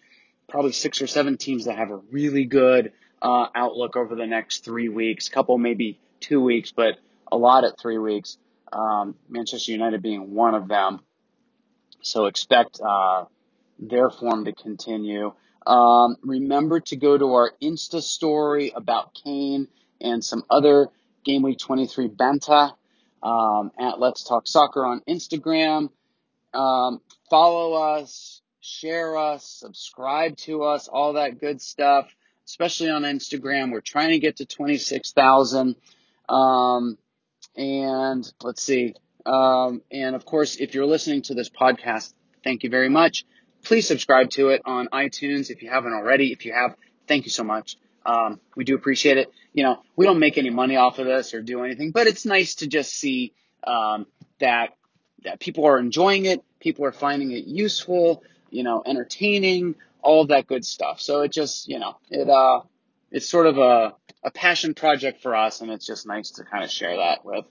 probably 0.48 0.72
six 0.72 1.00
or 1.00 1.06
seven 1.06 1.36
teams 1.36 1.64
that 1.64 1.78
have 1.78 1.90
a 1.90 1.96
really 1.96 2.44
good 2.44 2.92
uh, 3.22 3.46
outlook 3.54 3.96
over 3.96 4.14
the 4.14 4.26
next 4.26 4.64
three 4.64 4.88
weeks. 4.88 5.28
Couple 5.28 5.56
maybe 5.56 5.98
two 6.20 6.40
weeks, 6.40 6.72
but 6.72 6.98
a 7.30 7.36
lot 7.36 7.64
at 7.64 7.78
three 7.80 7.98
weeks. 7.98 8.36
Um, 8.72 9.14
Manchester 9.28 9.72
United 9.72 10.02
being 10.02 10.34
one 10.34 10.54
of 10.54 10.68
them. 10.68 11.00
So 12.02 12.26
expect 12.26 12.80
uh, 12.84 13.24
their 13.78 14.10
form 14.10 14.44
to 14.44 14.52
continue. 14.52 15.32
Um, 15.66 16.16
remember 16.22 16.80
to 16.80 16.96
go 16.96 17.16
to 17.16 17.24
our 17.34 17.52
Insta 17.62 18.02
story 18.02 18.72
about 18.76 19.14
Kane 19.14 19.68
and 20.00 20.24
some 20.24 20.44
other 20.50 20.88
Game 21.24 21.42
Week 21.42 21.58
23 21.58 22.08
Banta 22.08 22.74
um, 23.22 23.72
at 23.78 23.98
Let's 23.98 24.24
Talk 24.24 24.46
Soccer 24.46 24.84
on 24.84 25.00
Instagram. 25.08 25.90
Um, 26.52 27.00
follow 27.30 27.72
us, 27.96 28.42
share 28.60 29.16
us, 29.16 29.44
subscribe 29.44 30.36
to 30.38 30.64
us, 30.64 30.88
all 30.88 31.14
that 31.14 31.40
good 31.40 31.60
stuff, 31.60 32.08
especially 32.46 32.90
on 32.90 33.02
Instagram. 33.02 33.72
We're 33.72 33.80
trying 33.80 34.10
to 34.10 34.18
get 34.18 34.36
to 34.36 34.46
26,000. 34.46 35.76
Um, 36.28 36.98
and 37.56 38.32
let's 38.42 38.62
see. 38.62 38.94
Um, 39.26 39.82
and 39.90 40.14
of 40.14 40.24
course, 40.24 40.56
if 40.56 40.74
you're 40.74 40.86
listening 40.86 41.22
to 41.22 41.34
this 41.34 41.48
podcast, 41.48 42.12
thank 42.42 42.62
you 42.62 42.70
very 42.70 42.88
much. 42.88 43.24
Please 43.64 43.88
subscribe 43.88 44.30
to 44.30 44.50
it 44.50 44.62
on 44.66 44.88
iTunes 44.88 45.50
if 45.50 45.62
you 45.62 45.70
haven't 45.70 45.94
already. 45.94 46.32
If 46.32 46.44
you 46.44 46.52
have, 46.52 46.76
thank 47.08 47.24
you 47.24 47.30
so 47.30 47.44
much. 47.44 47.76
Um, 48.06 48.40
we 48.56 48.64
do 48.64 48.74
appreciate 48.74 49.18
it. 49.18 49.32
You 49.52 49.62
know, 49.62 49.82
we 49.96 50.06
don't 50.06 50.18
make 50.18 50.38
any 50.38 50.50
money 50.50 50.76
off 50.76 50.98
of 50.98 51.06
this 51.06 51.34
or 51.34 51.42
do 51.42 51.64
anything, 51.64 51.90
but 51.90 52.06
it's 52.06 52.26
nice 52.26 52.56
to 52.56 52.66
just 52.66 52.92
see 52.92 53.32
um, 53.66 54.06
that 54.40 54.76
that 55.22 55.40
people 55.40 55.66
are 55.66 55.78
enjoying 55.78 56.26
it, 56.26 56.42
people 56.60 56.84
are 56.84 56.92
finding 56.92 57.30
it 57.30 57.46
useful, 57.46 58.22
you 58.50 58.62
know, 58.62 58.82
entertaining, 58.84 59.74
all 60.02 60.26
that 60.26 60.46
good 60.46 60.64
stuff. 60.64 61.00
So 61.00 61.22
it 61.22 61.32
just, 61.32 61.66
you 61.66 61.78
know, 61.78 61.96
it 62.10 62.28
uh, 62.28 62.60
it's 63.10 63.28
sort 63.28 63.46
of 63.46 63.58
a 63.58 63.94
a 64.22 64.30
passion 64.30 64.74
project 64.74 65.22
for 65.22 65.34
us, 65.34 65.60
and 65.60 65.70
it's 65.70 65.86
just 65.86 66.06
nice 66.06 66.32
to 66.32 66.44
kind 66.44 66.64
of 66.64 66.70
share 66.70 66.96
that 66.96 67.24
with 67.24 67.46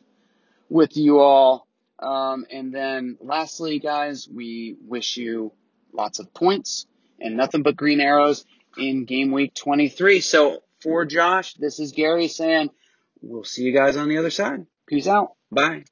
with 0.69 0.97
you 0.97 1.19
all. 1.19 1.67
Um, 1.99 2.45
and 2.51 2.73
then 2.73 3.17
lastly, 3.21 3.79
guys, 3.79 4.27
we 4.27 4.75
wish 4.85 5.17
you 5.17 5.53
lots 5.93 6.19
of 6.19 6.33
points 6.33 6.85
and 7.19 7.37
nothing 7.37 7.61
but 7.63 7.75
green 7.75 8.01
arrows 8.01 8.45
in 8.77 9.05
game 9.05 9.31
week 9.31 9.53
23. 9.55 10.21
So 10.21 10.63
for 10.81 11.05
Josh, 11.05 11.53
this 11.55 11.79
is 11.79 11.91
Gary 11.91 12.27
saying 12.27 12.69
we'll 13.21 13.43
see 13.43 13.63
you 13.63 13.73
guys 13.73 13.97
on 13.97 14.09
the 14.09 14.17
other 14.17 14.31
side. 14.31 14.65
Peace 14.87 15.07
out. 15.07 15.33
Bye. 15.51 15.85